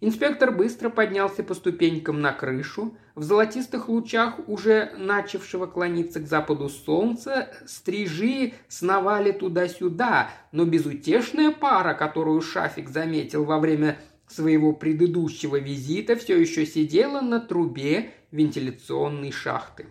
Инспектор 0.00 0.50
быстро 0.50 0.90
поднялся 0.90 1.42
по 1.42 1.54
ступенькам 1.54 2.20
на 2.20 2.32
крышу. 2.32 2.96
В 3.14 3.22
золотистых 3.22 3.88
лучах 3.88 4.40
уже 4.48 4.92
начавшего 4.98 5.66
клониться 5.66 6.20
к 6.20 6.26
западу 6.26 6.68
солнца 6.68 7.48
стрижи 7.66 8.54
сновали 8.68 9.32
туда-сюда, 9.32 10.30
но 10.52 10.64
безутешная 10.64 11.52
пара, 11.52 11.94
которую 11.94 12.40
Шафик 12.40 12.88
заметил 12.88 13.44
во 13.44 13.58
время 13.58 13.98
своего 14.26 14.72
предыдущего 14.72 15.56
визита, 15.56 16.16
все 16.16 16.38
еще 16.38 16.66
сидела 16.66 17.20
на 17.20 17.40
трубе 17.40 18.10
вентиляционной 18.32 19.30
шахты. 19.30 19.86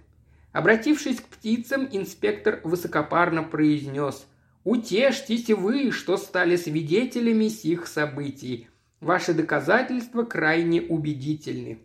Обратившись 0.52 1.22
к 1.22 1.24
птицам, 1.24 1.88
инспектор 1.92 2.60
высокопарно 2.64 3.42
произнес 3.42 4.28
«Утешьтесь 4.64 5.50
вы, 5.50 5.92
что 5.92 6.18
стали 6.18 6.56
свидетелями 6.56 7.48
сих 7.48 7.88
событий. 7.88 8.68
Ваши 9.04 9.34
доказательства 9.34 10.24
крайне 10.24 10.82
убедительны». 10.82 11.80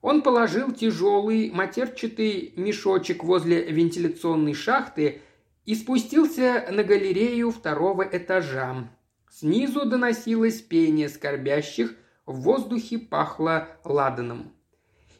Он 0.00 0.22
положил 0.22 0.72
тяжелый 0.72 1.50
матерчатый 1.50 2.54
мешочек 2.56 3.22
возле 3.24 3.62
вентиляционной 3.70 4.54
шахты 4.54 5.20
и 5.66 5.74
спустился 5.74 6.66
на 6.70 6.82
галерею 6.82 7.50
второго 7.50 8.04
этажа. 8.04 8.88
Снизу 9.30 9.84
доносилось 9.84 10.62
пение 10.62 11.10
скорбящих, 11.10 11.94
в 12.24 12.40
воздухе 12.40 12.98
пахло 12.98 13.68
ладаном. 13.84 14.52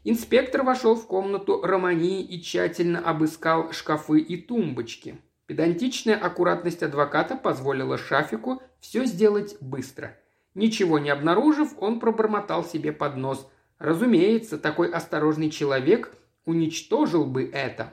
Инспектор 0.04 0.62
вошел 0.62 0.94
в 0.94 1.06
комнату 1.06 1.60
Романи 1.62 2.22
и 2.22 2.40
тщательно 2.40 3.00
обыскал 3.00 3.72
шкафы 3.72 4.20
и 4.20 4.40
тумбочки. 4.40 5.18
Педантичная 5.46 6.16
аккуратность 6.16 6.82
адвоката 6.82 7.36
позволила 7.36 7.98
Шафику 7.98 8.62
все 8.80 9.04
сделать 9.04 9.56
быстро– 9.60 10.16
Ничего 10.56 10.98
не 10.98 11.10
обнаружив, 11.10 11.74
он 11.80 12.00
пробормотал 12.00 12.64
себе 12.64 12.90
под 12.90 13.18
нос. 13.18 13.46
Разумеется, 13.78 14.56
такой 14.56 14.90
осторожный 14.90 15.50
человек 15.50 16.16
уничтожил 16.46 17.26
бы 17.26 17.44
это. 17.44 17.92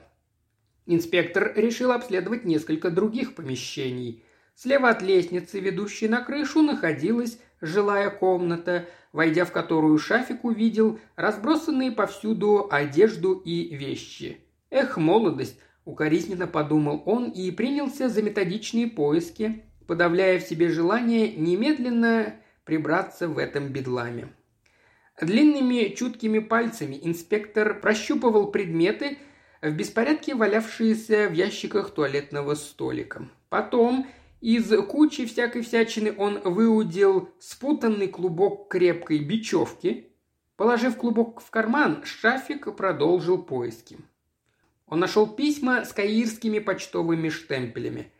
Инспектор 0.85 1.51
решил 1.57 1.91
обследовать 1.91 2.45
несколько 2.45 2.89
других 2.89 3.35
помещений. 3.35 4.23
Слева 4.55 4.87
от 4.87 5.01
лестницы, 5.01 5.59
ведущей 5.59 6.07
на 6.07 6.21
крышу, 6.21 6.61
находилась 6.61 7.37
жилая 7.59 8.09
комната, 8.09 8.85
войдя 9.11 9.43
в 9.43 9.51
которую 9.51 9.97
Шафик 9.97 10.45
увидел 10.45 11.01
разбросанные 11.17 11.91
повсюду 11.91 12.69
одежду 12.71 13.33
и 13.33 13.75
вещи. 13.75 14.37
«Эх, 14.69 14.95
молодость!»– 14.95 15.59
укоризненно 15.83 16.47
подумал 16.47 17.03
он 17.05 17.29
и 17.29 17.51
принялся 17.51 18.07
за 18.07 18.21
методичные 18.21 18.87
поиски, 18.87 19.65
подавляя 19.85 20.39
в 20.39 20.43
себе 20.43 20.69
желание 20.69 21.35
немедленно 21.35 22.35
прибраться 22.65 23.27
в 23.27 23.37
этом 23.37 23.69
бедламе. 23.69 24.33
Длинными 25.21 25.93
чуткими 25.95 26.39
пальцами 26.39 26.99
инспектор 27.01 27.79
прощупывал 27.79 28.51
предметы, 28.51 29.17
в 29.61 29.71
беспорядке 29.71 30.35
валявшиеся 30.35 31.29
в 31.29 31.33
ящиках 31.33 31.91
туалетного 31.91 32.55
столика. 32.55 33.29
Потом 33.49 34.07
из 34.41 34.69
кучи 34.87 35.25
всякой 35.25 35.61
всячины 35.61 36.13
он 36.17 36.41
выудил 36.41 37.29
спутанный 37.39 38.09
клубок 38.09 38.69
крепкой 38.69 39.19
бечевки. 39.19 40.09
Положив 40.57 40.97
клубок 40.97 41.41
в 41.41 41.49
карман, 41.49 42.03
Шафик 42.03 42.75
продолжил 42.75 43.41
поиски. 43.41 43.97
Он 44.85 44.99
нашел 44.99 45.27
письма 45.27 45.85
с 45.85 45.93
каирскими 45.93 46.59
почтовыми 46.59 47.29
штемпелями. 47.29 48.11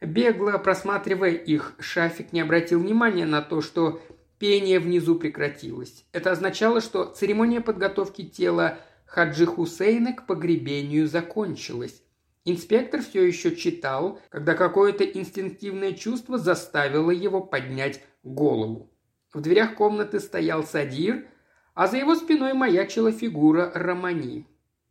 Бегло 0.00 0.56
просматривая 0.58 1.32
их, 1.32 1.74
Шафик 1.78 2.32
не 2.32 2.40
обратил 2.40 2.80
внимания 2.80 3.26
на 3.26 3.42
то, 3.42 3.60
что 3.60 4.00
пение 4.38 4.80
внизу 4.80 5.16
прекратилось. 5.16 6.06
Это 6.12 6.32
означало, 6.32 6.80
что 6.80 7.04
церемония 7.04 7.60
подготовки 7.60 8.24
тела 8.24 8.78
Хаджи 9.04 9.44
Хусейна 9.44 10.14
к 10.14 10.26
погребению 10.26 11.06
закончилась. 11.06 12.02
Инспектор 12.46 13.02
все 13.02 13.22
еще 13.22 13.54
читал, 13.54 14.18
когда 14.30 14.54
какое-то 14.54 15.04
инстинктивное 15.04 15.92
чувство 15.92 16.38
заставило 16.38 17.10
его 17.10 17.42
поднять 17.42 18.02
голову. 18.22 18.90
В 19.34 19.42
дверях 19.42 19.74
комнаты 19.74 20.18
стоял 20.20 20.64
Садир, 20.64 21.26
а 21.74 21.86
за 21.86 21.98
его 21.98 22.14
спиной 22.14 22.54
маячила 22.54 23.12
фигура 23.12 23.70
Романи. 23.74 24.46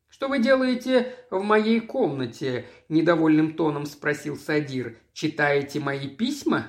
«Что 0.10 0.28
вы 0.28 0.40
делаете 0.40 1.16
в 1.30 1.44
моей 1.44 1.80
комнате?»– 1.80 2.66
недовольным 2.90 3.54
тоном 3.54 3.86
спросил 3.86 4.38
Садир. 4.38 4.98
«Читаете 5.14 5.80
мои 5.80 6.08
письма?» 6.10 6.68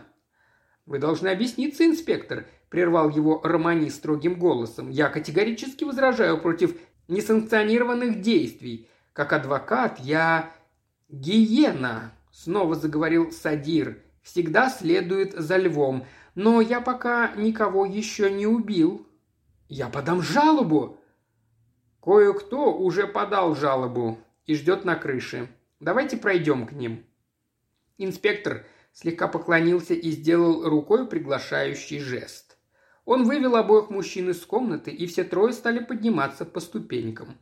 «Вы 0.84 0.98
должны 0.98 1.28
объясниться, 1.28 1.86
инспектор»,– 1.86 2.46
прервал 2.68 3.08
его 3.08 3.40
Романи 3.42 3.88
строгим 3.88 4.38
голосом. 4.38 4.90
«Я 4.90 5.08
категорически 5.08 5.84
возражаю 5.84 6.38
против 6.38 6.76
несанкционированных 7.08 8.20
действий. 8.20 8.88
Как 9.14 9.32
адвокат 9.32 9.98
я 10.00 10.52
гиена»,– 11.08 12.12
снова 12.30 12.74
заговорил 12.74 13.32
Садир. 13.32 14.02
«Всегда 14.22 14.68
следует 14.68 15.32
за 15.32 15.56
львом. 15.56 16.06
Но 16.34 16.60
я 16.60 16.82
пока 16.82 17.32
никого 17.36 17.86
еще 17.86 18.30
не 18.30 18.46
убил». 18.46 19.06
«Я 19.68 19.88
подам 19.88 20.20
жалобу», 20.20 20.99
Кое-кто 22.02 22.72
уже 22.72 23.06
подал 23.06 23.54
жалобу 23.54 24.18
и 24.46 24.54
ждет 24.54 24.84
на 24.84 24.96
крыше. 24.96 25.48
Давайте 25.80 26.16
пройдем 26.16 26.66
к 26.66 26.72
ним». 26.72 27.04
Инспектор 27.98 28.64
слегка 28.92 29.28
поклонился 29.28 29.94
и 29.94 30.10
сделал 30.10 30.68
рукой 30.68 31.06
приглашающий 31.06 31.98
жест. 31.98 32.56
Он 33.04 33.24
вывел 33.24 33.56
обоих 33.56 33.90
мужчин 33.90 34.30
из 34.30 34.44
комнаты, 34.46 34.90
и 34.90 35.06
все 35.06 35.24
трое 35.24 35.52
стали 35.52 35.80
подниматься 35.80 36.44
по 36.44 36.60
ступенькам. 36.60 37.38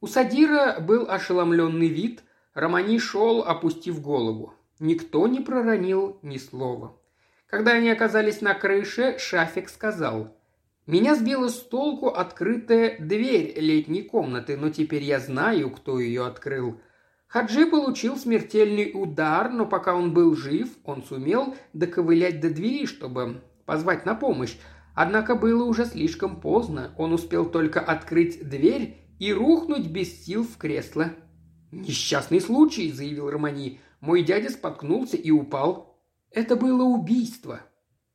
У 0.00 0.06
Садира 0.06 0.80
был 0.80 1.08
ошеломленный 1.08 1.88
вид, 1.88 2.22
Романи 2.52 2.98
шел, 2.98 3.42
опустив 3.42 4.00
голову. 4.00 4.54
Никто 4.78 5.26
не 5.28 5.40
проронил 5.40 6.18
ни 6.22 6.36
слова. 6.36 6.98
Когда 7.46 7.72
они 7.72 7.90
оказались 7.90 8.40
на 8.40 8.54
крыше, 8.54 9.16
Шафик 9.18 9.68
сказал 9.68 10.36
меня 10.86 11.14
сбила 11.14 11.48
с 11.48 11.58
толку 11.60 12.08
открытая 12.08 12.98
дверь 12.98 13.58
летней 13.58 14.02
комнаты, 14.02 14.58
но 14.58 14.68
теперь 14.68 15.02
я 15.02 15.18
знаю, 15.18 15.70
кто 15.70 15.98
ее 15.98 16.26
открыл. 16.26 16.78
Хаджи 17.26 17.66
получил 17.66 18.16
смертельный 18.18 18.90
удар, 18.94 19.50
но 19.50 19.64
пока 19.64 19.94
он 19.94 20.12
был 20.12 20.36
жив, 20.36 20.68
он 20.84 21.02
сумел 21.02 21.56
доковылять 21.72 22.40
до 22.40 22.50
двери, 22.50 22.84
чтобы 22.84 23.42
позвать 23.64 24.04
на 24.04 24.14
помощь. 24.14 24.56
Однако 24.94 25.34
было 25.34 25.64
уже 25.64 25.86
слишком 25.86 26.40
поздно. 26.40 26.94
Он 26.98 27.14
успел 27.14 27.46
только 27.46 27.80
открыть 27.80 28.46
дверь 28.46 28.98
и 29.18 29.32
рухнуть 29.32 29.86
без 29.86 30.24
сил 30.24 30.44
в 30.44 30.58
кресло. 30.58 31.12
«Несчастный 31.72 32.40
случай»,— 32.42 32.92
заявил 32.92 33.30
Романи. 33.30 33.80
«Мой 34.00 34.22
дядя 34.22 34.50
споткнулся 34.50 35.16
и 35.16 35.30
упал. 35.30 35.98
Это 36.30 36.56
было 36.56 36.82
убийство». 36.82 37.62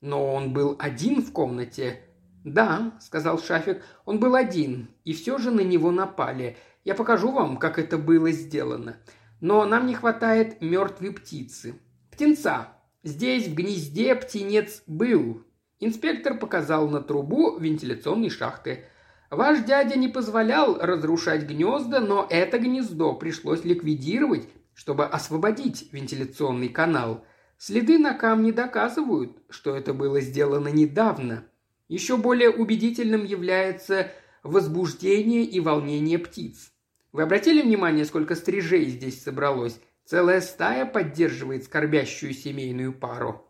«Но 0.01 0.33
он 0.33 0.53
был 0.53 0.77
один 0.79 1.21
в 1.21 1.33
комнате?» 1.33 2.08
«Да»,— 2.43 2.93
сказал 3.01 3.39
Шафик,— 3.39 3.81
«он 4.05 4.19
был 4.19 4.35
один, 4.35 4.89
и 5.03 5.13
все 5.13 5.37
же 5.37 5.51
на 5.51 5.61
него 5.61 5.91
напали. 5.91 6.57
Я 6.85 6.95
покажу 6.95 7.31
вам, 7.31 7.57
как 7.57 7.77
это 7.77 7.97
было 7.97 8.31
сделано. 8.31 8.97
Но 9.41 9.65
нам 9.65 9.87
не 9.87 9.95
хватает 9.95 10.61
мертвой 10.61 11.11
птицы. 11.11 11.75
Птенца. 12.11 12.69
Здесь, 13.03 13.47
в 13.47 13.55
гнезде, 13.55 14.15
птенец 14.15 14.83
был». 14.87 15.43
Инспектор 15.79 16.37
показал 16.37 16.89
на 16.89 17.01
трубу 17.01 17.57
вентиляционной 17.57 18.29
шахты. 18.29 18.85
«Ваш 19.29 19.63
дядя 19.63 19.97
не 19.97 20.07
позволял 20.07 20.77
разрушать 20.79 21.43
гнезда, 21.43 21.99
но 21.99 22.25
это 22.29 22.57
гнездо 22.57 23.13
пришлось 23.15 23.63
ликвидировать, 23.63 24.47
чтобы 24.73 25.05
освободить 25.05 25.91
вентиляционный 25.91 26.69
канал. 26.69 27.25
Следы 27.57 27.99
на 27.99 28.13
камне 28.13 28.53
доказывают, 28.53 29.37
что 29.49 29.75
это 29.75 29.93
было 29.93 30.21
сделано 30.21 30.69
недавно. 30.69 31.43
Еще 31.89 32.17
более 32.17 32.51
убедительным 32.51 33.25
является 33.25 34.11
возбуждение 34.43 35.43
и 35.43 35.59
волнение 35.59 36.19
птиц. 36.19 36.71
Вы 37.11 37.23
обратили 37.23 37.63
внимание, 37.63 38.05
сколько 38.05 38.35
стрижей 38.35 38.85
здесь 38.85 39.23
собралось? 39.23 39.81
Целая 40.05 40.39
стая 40.39 40.85
поддерживает 40.85 41.65
скорбящую 41.65 42.33
семейную 42.33 42.93
пару. 42.93 43.45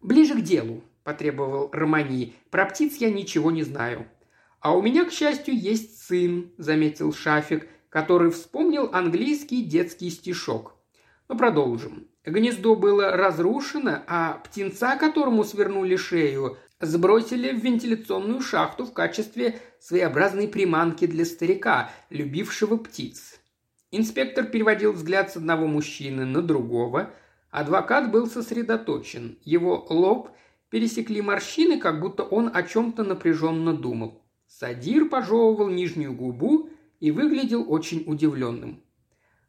«Ближе 0.00 0.34
к 0.34 0.40
делу»,– 0.42 0.82
потребовал 1.04 1.68
Романи. 1.72 2.34
«Про 2.50 2.66
птиц 2.66 2.96
я 2.96 3.10
ничего 3.10 3.50
не 3.50 3.64
знаю». 3.64 4.06
«А 4.60 4.76
у 4.76 4.80
меня, 4.80 5.04
к 5.04 5.12
счастью, 5.12 5.58
есть 5.58 6.02
сын»,– 6.02 6.52
заметил 6.58 7.12
Шафик, 7.12 7.68
который 7.90 8.30
вспомнил 8.30 8.90
английский 8.92 9.62
детский 9.62 10.10
стишок. 10.10 10.74
Но 11.28 11.36
продолжим. 11.36 12.08
Гнездо 12.24 12.74
было 12.74 13.10
разрушено, 13.16 14.02
а 14.06 14.34
птенца, 14.44 14.96
которому 14.96 15.44
свернули 15.44 15.96
шею, 15.96 16.58
сбросили 16.84 17.52
в 17.52 17.62
вентиляционную 17.62 18.40
шахту 18.40 18.84
в 18.84 18.92
качестве 18.92 19.60
своеобразной 19.80 20.48
приманки 20.48 21.06
для 21.06 21.24
старика, 21.24 21.90
любившего 22.10 22.76
птиц. 22.76 23.40
Инспектор 23.90 24.44
переводил 24.44 24.92
взгляд 24.92 25.30
с 25.30 25.36
одного 25.36 25.66
мужчины 25.66 26.24
на 26.24 26.42
другого. 26.42 27.10
Адвокат 27.50 28.10
был 28.10 28.26
сосредоточен. 28.26 29.38
Его 29.44 29.86
лоб 29.88 30.30
пересекли 30.70 31.22
морщины, 31.22 31.78
как 31.78 32.00
будто 32.00 32.24
он 32.24 32.50
о 32.52 32.62
чем-то 32.62 33.04
напряженно 33.04 33.72
думал. 33.72 34.22
Садир 34.48 35.08
пожевывал 35.08 35.68
нижнюю 35.68 36.12
губу 36.12 36.70
и 37.00 37.10
выглядел 37.10 37.64
очень 37.70 38.04
удивленным. 38.06 38.82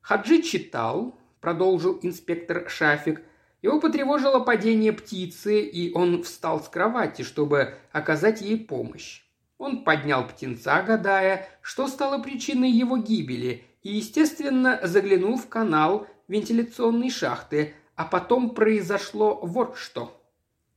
Хаджи 0.01 0.41
читал, 0.41 1.17
продолжил 1.41 1.99
инспектор 2.01 2.69
Шафик– 2.69 3.21
его 3.65 3.79
потревожило 3.79 4.39
падение 4.39 4.93
птицы, 4.93 5.61
и 5.61 5.91
он 5.93 6.21
встал 6.21 6.63
с 6.63 6.69
кровати, 6.69 7.23
чтобы 7.23 7.73
оказать 7.91 8.41
ей 8.41 8.57
помощь. 8.57 9.23
Он 9.57 9.83
поднял 9.83 10.27
птенца, 10.27 10.83
гадая, 10.83 11.47
что 11.61 11.87
стало 11.87 12.21
причиной 12.21 12.69
его 12.69 12.97
гибели, 12.97 13.63
и, 13.81 13.95
естественно, 13.95 14.79
заглянул 14.83 15.37
в 15.37 15.47
канал 15.47 16.07
вентиляционной 16.27 17.09
шахты, 17.09 17.73
а 17.95 18.05
потом 18.05 18.51
произошло 18.51 19.39
вот 19.41 19.77
что. 19.77 20.21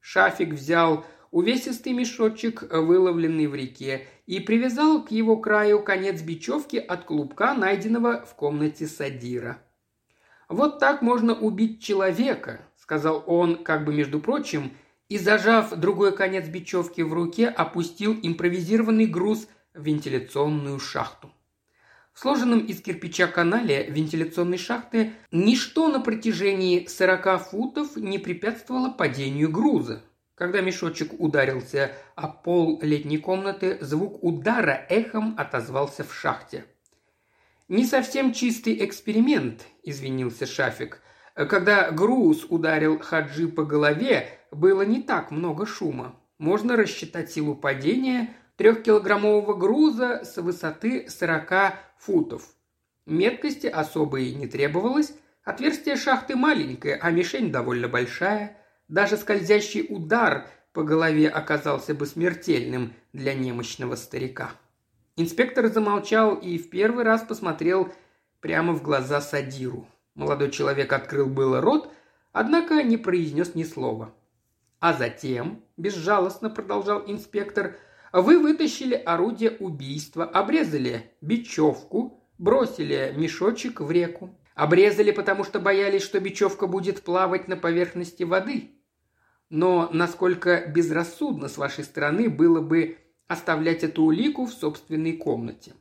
Шафик 0.01 0.55
взял 0.55 1.05
увесистый 1.31 1.93
мешочек, 1.93 2.63
выловленный 2.73 3.49
в 3.49 3.55
реке, 3.55 4.07
и 4.25 4.41
привязал 4.41 5.05
к 5.05 5.11
его 5.11 5.37
краю 5.37 5.83
конец 5.83 6.23
бечевки 6.23 6.77
от 6.77 7.05
клубка, 7.05 7.53
найденного 7.53 8.25
в 8.25 8.35
комнате 8.35 8.87
Садира. 8.87 9.59
Вот 10.49 10.79
так 10.79 11.03
можно 11.03 11.35
убить 11.35 11.83
человека, 11.83 12.63
сказал 12.89 13.23
он, 13.27 13.65
как 13.65 13.85
бы 13.85 13.93
между 13.93 14.19
прочим, 14.19 14.73
и, 15.11 15.19
зажав 15.19 15.77
другой 15.77 16.17
конец 16.17 16.49
бечевки 16.49 17.03
в 17.03 17.13
руке, 17.13 17.47
опустил 17.47 18.19
импровизированный 18.23 19.05
груз 19.05 19.47
в 19.75 19.83
вентиляционную 19.83 20.81
шахту. 20.81 21.31
В 22.15 22.19
сложенном 22.19 22.61
из 22.61 22.81
кирпича 22.81 23.27
канале 23.27 23.91
вентиляционной 23.91 24.57
шахты 24.57 25.13
ничто 25.31 25.89
на 25.89 26.01
протяжении 26.01 26.87
40 26.87 27.43
футов 27.51 27.97
не 27.97 28.19
препятствовало 28.19 28.89
падению 28.89 29.51
груза. 29.51 30.03
Когда 30.35 30.63
мешочек 30.63 31.13
ударился 31.19 31.93
о 32.15 32.29
пол 32.29 32.81
летней 32.81 33.19
комнаты, 33.19 33.77
звук 33.83 34.25
удара 34.25 34.87
эхом 34.89 35.35
отозвался 35.37 36.05
в 36.05 36.15
шахте. 36.15 36.65
«Не 37.69 37.85
совсем 37.85 38.33
чистый 38.33 38.83
эксперимент»,– 38.83 39.67
извинился 39.83 40.47
Шафик. 40.47 41.03
Когда 41.47 41.93
груз 41.93 42.47
ударил 42.49 42.99
Хаджи 42.99 43.47
по 43.47 43.65
голове, 43.65 44.29
было 44.51 44.83
не 44.83 45.01
так 45.01 45.31
много 45.31 45.67
шума. 45.67 46.17
Можно 46.39 46.77
рассчитать 46.77 47.31
силу 47.31 47.55
падения 47.55 48.35
трехкилограммового 48.57 49.55
груза 49.55 50.25
с 50.25 50.37
высоты 50.39 51.09
40 51.09 51.75
футов. 51.97 52.43
Меткости 53.07 53.69
особой 53.69 54.33
не 54.33 54.49
требовалось, 54.49 55.15
отверстие 55.45 55.95
шахты 55.95 56.35
маленькое, 56.35 56.97
а 56.97 57.13
мишень 57.13 57.53
довольно 57.53 57.87
большая. 57.87 58.57
Даже 58.89 59.17
скользящий 59.17 59.87
удар 59.89 60.49
по 60.73 60.83
голове 60.83 61.29
оказался 61.29 61.95
бы 61.95 62.07
смертельным 62.07 62.95
для 63.13 63.35
немощного 63.35 63.95
старика. 63.95 64.51
Инспектор 65.15 65.69
замолчал 65.69 66.35
и 66.35 66.59
в 66.59 66.69
первый 66.69 67.05
раз 67.05 67.23
посмотрел 67.23 67.93
прямо 68.41 68.73
в 68.73 68.83
глаза 68.83 69.21
Садиру. 69.21 69.87
Молодой 70.19 70.51
человек 70.51 70.93
открыл 70.93 71.29
было 71.29 71.61
рот, 71.61 71.93
однако 72.33 72.83
не 72.83 72.97
произнес 72.97 73.55
ни 73.55 73.63
слова. 73.63 74.13
А 74.81 74.93
затем, 74.93 75.63
безжалостно 75.77 76.51
продолжал 76.51 77.05
инспектор, 77.07 77.77
вы 78.13 78.41
вытащили 78.41 78.95
орудие 78.97 79.53
убийства, 79.53 80.25
обрезали 80.25 81.13
бечевку, 81.21 82.21
бросили 82.37 83.15
мешочек 83.17 83.81
в 83.81 83.93
реку. 83.93 84.37
Обрезали, 84.57 85.13
потому 85.13 85.45
что 85.45 85.61
боялись, 85.61 86.03
что 86.03 86.19
бечевка 86.19 86.67
будет 86.67 87.03
плавать 87.03 87.47
на 87.47 87.57
поверхности 87.57 88.25
воды. 88.25 88.73
Но 89.51 89.89
насколько 89.93 90.67
безрассудно 90.67 91.47
с 91.49 91.57
вашей 91.57 91.85
стороны 91.85 92.29
было 92.29 92.61
бы 92.61 92.99
оставлять 93.29 93.85
эту 93.85 94.03
улику 94.03 94.47
в 94.47 94.53
собственной 94.53 95.13
комнате. 95.13 95.75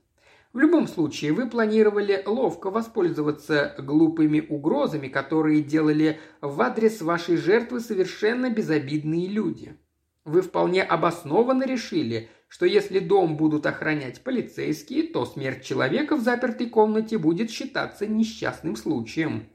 В 0.57 0.59
любом 0.59 0.87
случае, 0.87 1.33
вы 1.33 1.47
планировали 1.47 2.23
ловко 2.25 2.71
воспользоваться 2.71 3.75
глупыми 3.77 4.39
угрозами, 4.39 5.07
которые 5.07 5.61
делали 5.61 6.19
в 6.41 6.59
адрес 6.63 7.03
вашей 7.03 7.37
жертвы 7.37 7.79
совершенно 7.79 8.49
безобидные 8.49 9.27
люди. 9.27 9.77
Вы 10.25 10.41
вполне 10.41 10.81
обоснованно 10.81 11.63
решили, 11.63 12.29
что 12.47 12.65
если 12.65 12.97
дом 12.97 13.37
будут 13.37 13.67
охранять 13.67 14.21
полицейские, 14.21 15.03
то 15.03 15.27
смерть 15.27 15.63
человека 15.63 16.15
в 16.15 16.21
запертой 16.21 16.65
комнате 16.65 17.19
будет 17.19 17.51
считаться 17.51 18.07
несчастным 18.07 18.75
случаем. 18.77 19.49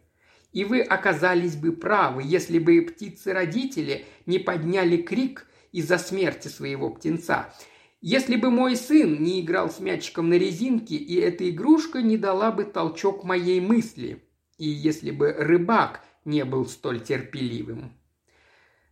И 0.52 0.64
вы 0.64 0.82
оказались 0.82 1.56
бы 1.56 1.72
правы, 1.72 2.22
если 2.24 2.60
бы 2.60 2.80
птицы-родители 2.80 4.04
не 4.26 4.38
подняли 4.38 4.98
крик 4.98 5.48
из-за 5.72 5.98
смерти 5.98 6.46
своего 6.46 6.90
птенца– 6.90 7.52
если 8.02 8.34
бы 8.34 8.50
мой 8.50 8.76
сын 8.76 9.22
не 9.22 9.40
играл 9.40 9.70
с 9.70 9.78
мячиком 9.78 10.28
на 10.28 10.34
резинке, 10.34 10.96
и 10.96 11.14
эта 11.14 11.48
игрушка 11.48 12.02
не 12.02 12.18
дала 12.18 12.50
бы 12.50 12.64
толчок 12.64 13.22
моей 13.22 13.60
мысли, 13.60 14.24
и 14.58 14.66
если 14.66 15.12
бы 15.12 15.32
рыбак 15.32 16.00
не 16.24 16.44
был 16.44 16.66
столь 16.66 17.00
терпеливым. 17.00 17.92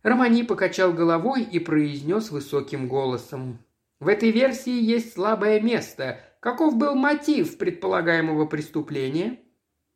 Романи 0.01 0.43
покачал 0.43 0.93
головой 0.93 1.43
и 1.43 1.59
произнес 1.59 2.31
высоким 2.31 2.87
голосом. 2.87 3.59
В 3.99 4.07
этой 4.07 4.31
версии 4.31 4.81
есть 4.81 5.13
слабое 5.13 5.59
место. 5.59 6.19
Каков 6.39 6.77
был 6.77 6.95
мотив 6.95 7.57
предполагаемого 7.57 8.45
преступления? 8.45 9.39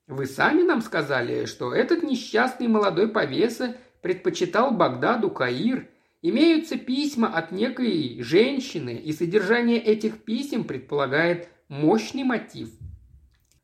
Вы 0.08 0.28
сами 0.28 0.62
нам 0.62 0.82
сказали, 0.82 1.46
что 1.46 1.74
этот 1.74 2.04
несчастный 2.04 2.68
молодой 2.68 3.08
повеса 3.08 3.78
предпочитал 4.02 4.72
Багдаду 4.72 5.32
Каир– 5.32 5.88
Имеются 6.22 6.78
письма 6.78 7.28
от 7.28 7.52
некой 7.52 8.22
женщины, 8.22 8.96
и 8.96 9.14
содержание 9.14 9.80
этих 9.80 10.24
писем 10.24 10.64
предполагает 10.64 11.50
мощный 11.68 12.24
мотив. 12.24 12.70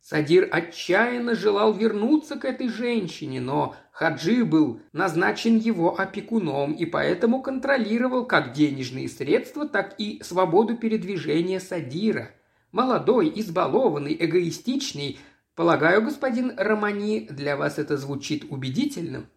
Садир 0.02 0.50
отчаянно 0.52 1.36
желал 1.36 1.74
вернуться 1.74 2.36
к 2.36 2.46
этой 2.46 2.68
женщине, 2.68 3.40
но 3.40 3.76
Хаджи 3.92 4.44
был 4.44 4.82
назначен 4.94 5.58
его 5.58 6.00
опекуном 6.00 6.74
и 6.74 6.86
поэтому 6.86 7.42
контролировал 7.42 8.26
как 8.26 8.54
денежные 8.54 9.08
средства, 9.08 9.68
так 9.68 9.96
и 10.00 10.22
свободу 10.24 10.76
передвижения 10.76 11.60
Садира. 11.60 12.32
Молодой, 12.72 13.32
избалованный, 13.36 14.18
эгоистичный. 14.20 15.20
Полагаю, 15.56 16.02
господин 16.02 16.54
Романи, 16.58 17.28
для 17.30 17.56
вас 17.56 17.78
это 17.78 17.96
звучит 17.98 18.46
убедительно?» 18.50 19.28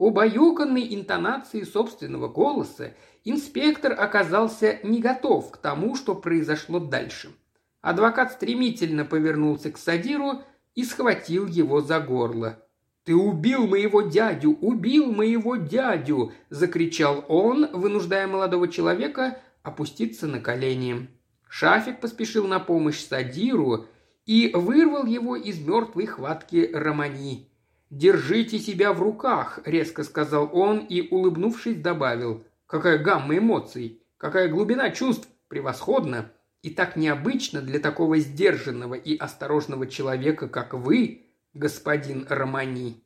Убаюканной 0.00 0.94
интонацией 0.94 1.66
собственного 1.66 2.26
голоса 2.26 2.94
инспектор 3.22 3.92
оказался 3.92 4.78
не 4.82 4.98
готов 4.98 5.50
к 5.50 5.58
тому, 5.58 5.94
что 5.94 6.14
произошло 6.14 6.80
дальше. 6.80 7.28
Адвокат 7.82 8.32
стремительно 8.32 9.04
повернулся 9.04 9.70
к 9.70 9.76
Садиру 9.76 10.40
и 10.74 10.84
схватил 10.84 11.46
его 11.46 11.82
за 11.82 12.00
горло. 12.00 12.64
«Ты 13.04 13.14
убил 13.14 13.66
моего 13.66 14.00
дядю! 14.00 14.56
Убил 14.62 15.12
моего 15.12 15.56
дядю!»– 15.56 16.32
закричал 16.48 17.22
он, 17.28 17.68
вынуждая 17.70 18.26
молодого 18.26 18.68
человека 18.68 19.38
опуститься 19.62 20.26
на 20.26 20.40
колени. 20.40 21.10
Шафик 21.46 22.00
поспешил 22.00 22.48
на 22.48 22.58
помощь 22.58 23.04
Садиру 23.04 23.84
и 24.24 24.50
вырвал 24.54 25.04
его 25.04 25.36
из 25.36 25.60
мертвой 25.60 26.06
хватки 26.06 26.70
Романи. 26.72 27.49
«Держите 27.90 28.60
себя 28.60 28.92
в 28.92 29.02
руках»,– 29.02 29.58
резко 29.64 30.04
сказал 30.04 30.48
он 30.52 30.78
и, 30.78 31.08
улыбнувшись, 31.10 31.80
добавил. 31.80 32.44
«Какая 32.66 32.98
гамма 32.98 33.36
эмоций! 33.36 34.00
Какая 34.16 34.48
глубина 34.48 34.90
чувств! 34.90 35.28
Превосходно! 35.48 36.30
И 36.62 36.70
так 36.70 36.94
необычно 36.94 37.60
для 37.62 37.80
такого 37.80 38.18
сдержанного 38.18 38.94
и 38.94 39.16
осторожного 39.16 39.88
человека, 39.88 40.46
как 40.46 40.74
вы, 40.74 41.26
господин 41.52 42.26
Романи. 42.28 43.02